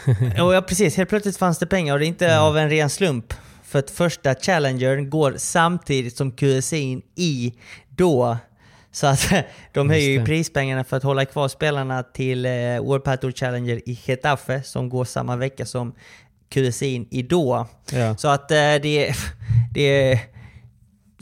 [0.39, 0.97] Jo, ja, precis.
[0.97, 2.43] Helt plötsligt fanns det pengar och det är inte Mm.
[2.43, 3.35] av en ren slump.
[3.65, 7.55] För att första Challengern går samtidigt som QSI i
[7.89, 8.39] Doha.
[8.97, 9.33] Så att
[9.73, 13.99] de höjer ju prispengarna för att hålla kvar spelarna till eh, World Tour Challenger i
[14.05, 15.95] Getafe som går samma vecka som
[16.49, 17.67] QSI i Doha.
[17.93, 18.17] Ja.
[18.17, 19.15] Så att eh, det,
[19.75, 20.19] det är...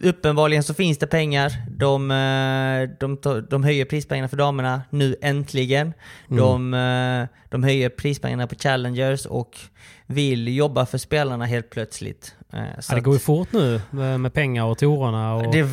[0.02, 1.52] Uppenbarligen så finns det pengar.
[1.70, 5.92] De, eh, de, de höjer prispengarna för damerna nu äntligen.
[6.30, 6.42] Mm.
[6.42, 9.58] De, eh, de höjer prispengarna på Challengers och
[10.06, 12.34] vill jobba för spelarna helt plötsligt.
[12.52, 15.34] Eh, Så Ja, det går ju fort nu med, med pengar och torerna.
[15.34, 15.68] Och det,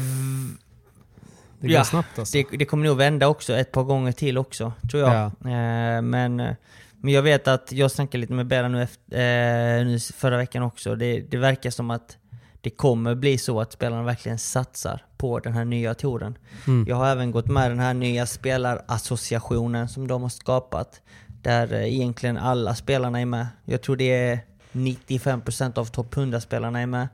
[1.62, 2.38] det går ja, snabbt alltså.
[2.38, 5.14] det, det kommer nog vända också ett par gånger till också, tror jag.
[5.14, 5.26] Ja.
[5.26, 6.56] Eh, men, eh,
[7.02, 10.64] men jag vet att jag snackade lite med Bella nu, efter, eh, nu förra veckan
[10.64, 10.96] också.
[10.96, 12.18] Det, det verkar som att
[12.62, 16.38] det kommer bli så att spelarna verkligen satsar på den här nya touren.
[16.68, 16.86] Mm.
[16.90, 21.02] Jag har även gått med den här nya spelarassociationen som de har skapat.
[21.42, 23.48] Där egentligen alla spelarna är med.
[23.66, 24.40] Jag tror det är
[24.72, 27.08] 95% av topp 100-spelarna är med.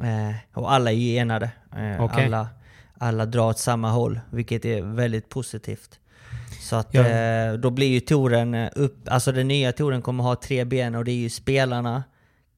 [0.00, 1.50] Eh, och alla är ju enade.
[1.76, 2.24] Eh, Okej.
[2.24, 2.48] alla,
[2.98, 5.98] alla drar åt samma håll, vilket är väldigt positivt.
[6.60, 7.06] Så att Ja.
[7.08, 10.94] eh, då blir ju touren eh, upp, alltså den nya touren kommer ha tre ben
[10.94, 12.04] och det är ju spelarna,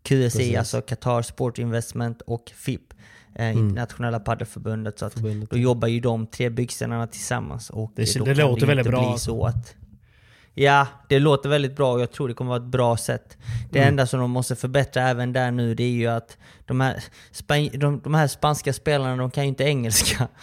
[0.03, 0.57] QSI, Precis.
[0.59, 2.81] alltså Qatar Sport Investment och FIP,
[3.35, 3.59] eh, Mm.
[3.59, 4.99] Internationella Paddelförbundet.
[4.99, 5.51] Så att Förbundet.
[5.51, 7.71] då jobbar ju de tre byggstenarna tillsammans.
[7.71, 9.75] Och Det- det låter väldigt bra, så att,
[10.63, 13.37] ja, det låter väldigt bra och jag tror det kommer vara ett bra sätt.
[13.71, 13.89] Det Mm.
[13.89, 16.37] enda som de måste förbättra även där nu, det är ju att
[16.67, 20.29] de här, span- de, de här spanska spelarna, de kan ju inte engelska.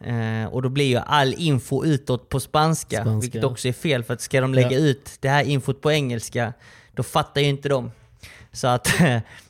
[0.00, 3.20] Eh, och då blir ju all info utåt på spanska, Spanska.
[3.20, 4.78] vilket också är fel för att ska de lägga Ja.
[4.78, 6.52] ut det här infot på engelska,
[6.94, 7.90] då fattar ju inte de.
[8.52, 8.88] Så att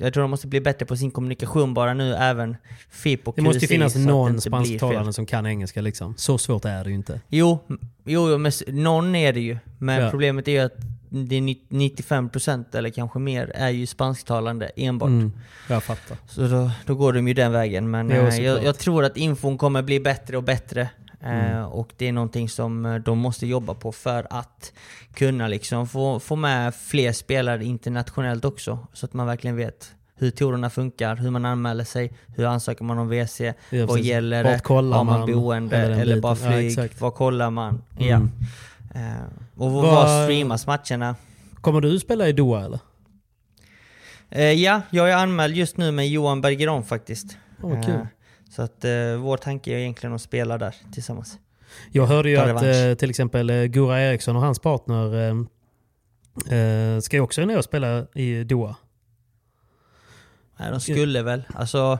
[0.00, 2.56] jag tror de måste bli bättre på sin kommunikation bara nu, även
[2.90, 6.14] FIP och Det måste ju finnas någon spansktalande som kan engelska liksom.
[6.16, 7.20] Så svårt är det ju inte.
[7.28, 7.58] Jo,
[8.04, 9.58] jo, men någon är det ju.
[9.78, 10.10] Men Ja.
[10.10, 10.74] problemet är ju att
[11.08, 15.08] det är ni- 95% eller kanske mer är ju spansktalande enbart.
[15.08, 15.32] Mm,
[15.68, 16.16] jag fattar.
[16.28, 17.90] Så då, då går de ju den vägen.
[17.90, 20.88] Men Jo, eh, jag, jag tror att infon kommer bli bättre och bättre.
[21.22, 21.64] Eh, Mm.
[21.66, 24.72] och det är någonting som eh, de måste jobba på för att
[25.14, 28.78] kunna liksom få, få med fler spelare internationellt också.
[28.92, 32.98] Så att man verkligen vet hur tourerna funkar, hur man anmäler sig, hur ansöker man
[32.98, 34.06] om WC, Ja, vad precis.
[34.06, 35.32] gäller det, har man man?
[35.32, 36.36] boende Eller eller, bara.
[36.42, 37.00] Ja, flyg, exakt.
[37.00, 37.82] vad kollar man?
[37.98, 38.08] Mm.
[38.08, 38.20] Ja.
[39.00, 39.24] Eh,
[39.56, 41.16] och var, streamas matcherna?
[41.60, 42.80] Kommer du spela i Doha eller?
[44.54, 47.36] Ja, jag är anmäld just nu med Johan Bergeron faktiskt.
[47.60, 47.72] Kul.
[47.94, 48.00] Eh,
[48.50, 51.38] så att eh, vår tanke är egentligen att spela där tillsammans.
[51.92, 55.14] Jag hörde ju Ta att eh, till exempel eh, Gura Eriksson och hans partner
[56.48, 58.76] eh, eh, ska också ner och spela i Doha.
[60.58, 61.42] Nej, de skulle väl.
[61.54, 61.98] Alltså,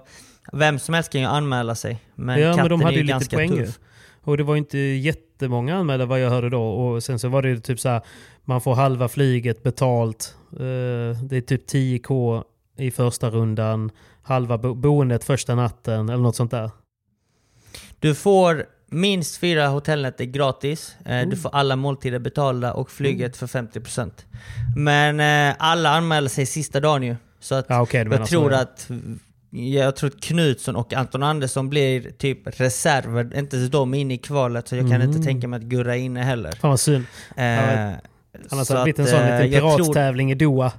[0.53, 1.98] vem som helst kan ju anmäla sig.
[2.14, 3.78] Men ja, men de hade ju lite ganska poäng tuff.
[4.22, 6.62] Och det var inte jättemånga anmälda vad jag hörde då.
[6.62, 8.01] Och sen så var det typ så här,
[8.44, 10.36] man får halva flyget betalt.
[10.53, 12.42] Eh, det är typ 10k
[12.81, 13.91] i första rundan.
[14.22, 16.70] Halva bo- boendet första natten eller något sånt där.
[17.99, 20.95] Du får minst fyra hotellnätter gratis.
[21.05, 21.31] Eh, Mm.
[21.31, 24.11] Du får alla måltider betalda och flyget för 50%.
[24.76, 25.20] Men
[25.51, 27.16] eh, alla anmäler sig sista dagen ju.
[27.41, 27.74] Så att du
[28.09, 28.91] menar jag tror att
[29.51, 34.18] jag tror att Knutsson och Anton Andersson blir typ reserver, inte ens de inne i
[34.18, 35.09] kvalet så jag kan Mm.
[35.09, 36.53] inte tänka mig att Gurra är inne heller.
[36.53, 37.05] Fan vad synd.
[37.37, 37.91] Eh,
[38.51, 40.72] Annars så hade det blivit en sån eh, liten tror- pirattävling i Doha.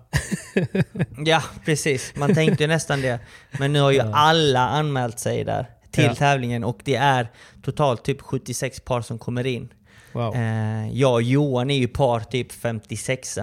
[1.25, 2.13] Ja, precis.
[2.15, 3.19] Man tänkte nästan det.
[3.59, 6.15] Men nu har ju alla anmält sig där till Ja.
[6.15, 7.27] tävlingen och det är
[7.61, 9.69] totalt typ 76 par som kommer in.
[10.13, 10.35] Wow.
[10.35, 13.37] Eh, jag och Johan är ju par typ 56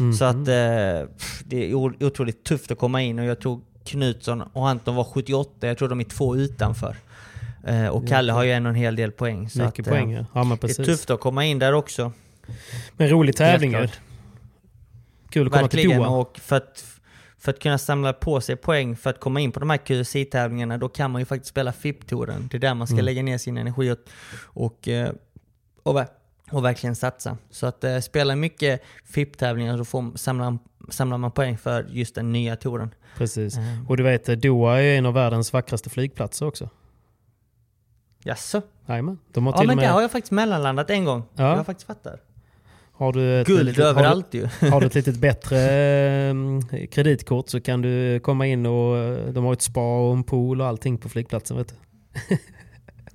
[0.00, 0.12] Mhm.
[0.12, 1.08] Så att eh,
[1.44, 5.66] det är otroligt tufft att komma in och jag tror Knutsson och Anton var 78,
[5.66, 6.96] jag tror de är två utanför.
[7.66, 9.50] Eh, och Kalle har ju ändå en hel del poäng.
[9.50, 10.24] Så Mycket att, eh, poäng ja.
[10.34, 10.86] ja men Det är precis.
[10.86, 12.12] tufft att komma in där också.
[12.96, 13.88] Men rolig tävling ju.
[15.30, 16.08] Kul att komma till Doha.
[16.08, 16.84] och för att,
[17.38, 20.78] för att kunna samla på sig poäng för att komma in på de här QSI-tävlingarna,
[20.78, 22.48] då kan man ju faktiskt spela FIP-touren.
[22.50, 23.04] Det är där man ska Mm.
[23.04, 23.98] lägga ner sin energi och,
[24.42, 25.12] och, eh,
[25.82, 26.00] och,
[26.50, 27.36] och verkligen satsa.
[27.50, 30.58] Så att eh, spela mycket FIP-tävlingar så får, samlar,
[30.90, 32.94] samlar man poäng för just den nya touren.
[33.16, 33.56] Precis.
[33.56, 36.70] Eh, Och du vet, Doha är en av världens vackraste flygplatser också.
[38.24, 38.62] Jaså?
[38.86, 39.18] Jajamän.
[39.32, 39.88] De har Ja till men och med...
[39.88, 41.22] där har jag faktiskt mellanlandat en gång.
[41.34, 41.48] Ja.
[41.48, 42.20] Jag har faktiskt fattat.
[42.98, 44.46] Har du ett Guld litet- har du- överallt ju.
[44.70, 45.58] Har du ett litet bättre
[46.30, 46.34] eh,
[46.90, 50.60] kreditkort så kan du komma in och eh, de har ett spa och en pool
[50.60, 51.56] och allting på flygplatsen.
[51.56, 52.36] Vet du.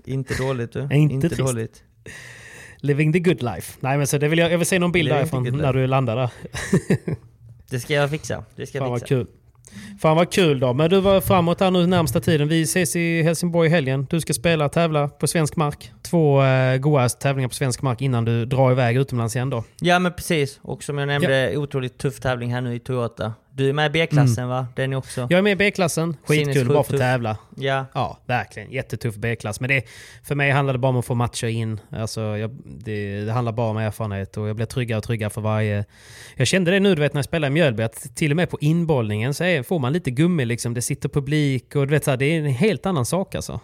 [0.13, 0.87] Inte dåligt du.
[0.91, 1.41] Inte trist.
[1.41, 1.83] dåligt.
[2.77, 3.77] Living the good life.
[3.79, 5.87] Nej men så det vill jag, jag vill se någon bild Living därifrån när du
[5.87, 6.29] landar där.
[7.69, 8.43] Det ska jag fixa.
[8.55, 9.15] Det ska Fan jag vad fixa.
[9.15, 9.27] kul.
[10.01, 10.73] Fan vad kul då.
[10.73, 12.47] Men du var framåt här nu närmsta tiden.
[12.47, 14.07] Vi ses i Helsingborg i helgen.
[14.09, 15.91] Du ska spela tävla på svensk mark.
[16.01, 19.63] Två eh, goa tävlingar på svensk mark innan du drar iväg utomlands igen då.
[19.81, 20.59] Ja men precis.
[20.61, 23.33] Och som jag nämnde, otroligt tuff tävling här nu i Toyota.
[23.55, 24.67] Du är med i B-klassen va?
[24.75, 25.21] Den är också...
[25.29, 26.17] Jag är med i B-klassen.
[26.25, 26.99] Skitkul bara få tuff.
[26.99, 27.37] tävla.
[27.55, 27.85] Ja.
[27.93, 28.71] Ja, verkligen.
[28.71, 29.59] Jättetuff B-klass.
[29.59, 29.83] Men det,
[30.23, 31.79] för mig handlar det bara om att få matcher in.
[31.91, 35.41] Alltså, jag, det, det handlar bara om erfarenhet och jag blir tryggare och tryggare för
[35.41, 35.85] varje...
[36.35, 38.49] Jag kände det nu du vet, när jag spelade i Mjölby, att till och med
[38.49, 40.45] på inbollningen så är, får man lite gummi.
[40.45, 40.73] Liksom.
[40.73, 43.59] Det sitter publik och du vet, så här, det är en helt annan sak alltså.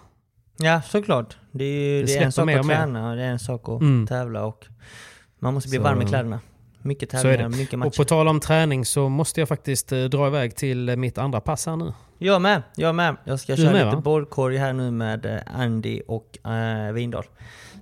[0.57, 1.37] Ja, såklart.
[1.51, 1.67] Det är,
[1.97, 4.07] ju, Det det är en sak att träna och det är en sak att Mm.
[4.07, 4.65] tävla och
[5.39, 6.39] man måste bli Så- varm i kläderna.
[6.89, 7.57] Mycket tävlingar, det.
[7.57, 7.97] mycket Och matcher.
[7.97, 11.41] på tal om träning så måste jag faktiskt eh, dra iväg till eh, mitt andra
[11.41, 11.93] pass här nu.
[12.17, 13.15] Jag med, jag med.
[13.23, 14.01] Jag ska Du köra med, lite va?
[14.01, 17.23] bollkorg här nu med eh, Andy och äh, Vindal.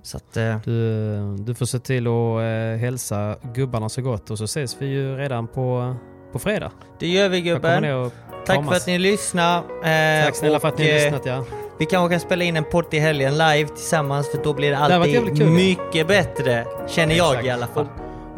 [0.02, 4.38] Så att, eh, Du, du får se till att eh, hälsa gubbarna så gott och
[4.38, 5.96] så ses vi ju redan på,
[6.32, 6.70] på fredag.
[6.98, 7.84] det gör vi gubben.
[7.94, 8.12] och
[8.46, 9.56] tack för att ni lyssnade.
[9.84, 11.44] Eh, Tack snälla för att ni har och, lyssnat ja.
[11.78, 14.78] Vi kanske kan spela in en podd i helgen live tillsammans för då blir det
[14.78, 15.50] alltid kul.
[15.50, 16.64] mycket bättre.
[16.88, 17.46] Känner jag Exakt.
[17.46, 17.86] i alla fall.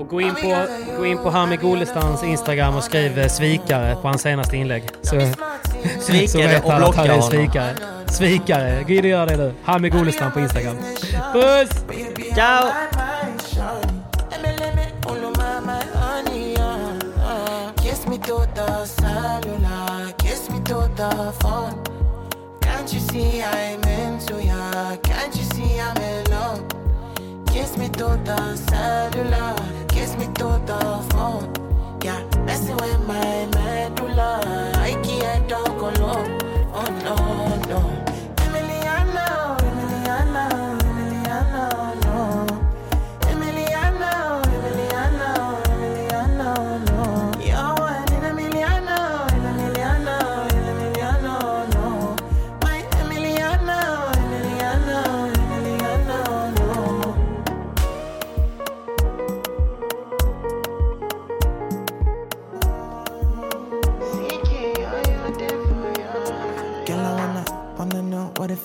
[0.01, 0.67] Och gå in på,
[0.99, 4.83] gå in på Hami Golestans Instagram och skriv eh, svikare på hans senaste inlägg.
[5.03, 5.21] Så,
[6.01, 7.23] Svikare och blocka honom.
[7.23, 7.75] svikare.
[8.07, 8.83] Svikare.
[8.83, 9.55] Gå in och gör det nu.
[9.65, 10.77] Hami Golestan på Instagram.
[11.33, 11.85] Puss!
[12.35, 12.71] Ciao!
[20.97, 21.83] The phone.
[22.61, 24.97] Can't you see I'm into ya?
[25.03, 26.61] Can't you see I'm in love?
[27.47, 29.55] Kiss me to the cellular,
[30.11, 31.53] kiss me to the phone.
[32.03, 34.41] Yeah, messing with my medulla.
[34.77, 36.40] I can't talk alone.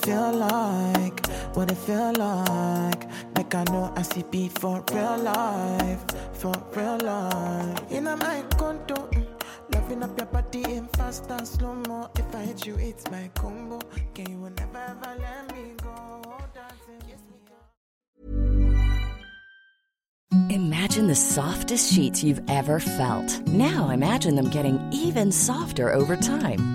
[0.06, 1.26] Feel like,
[1.56, 3.03] what it feel like.
[3.36, 6.03] Like I know I see beat for real life,
[6.34, 7.91] for real life.
[7.91, 9.10] In a my condo,
[9.74, 12.10] loving up your body in fast and slow mo.
[12.16, 13.80] If I hit you, it's my combo.
[14.14, 16.22] Can you never ever let me go?
[20.49, 23.41] Imagine the softest sheets you've ever felt.
[23.47, 26.75] Now imagine them getting even softer over time.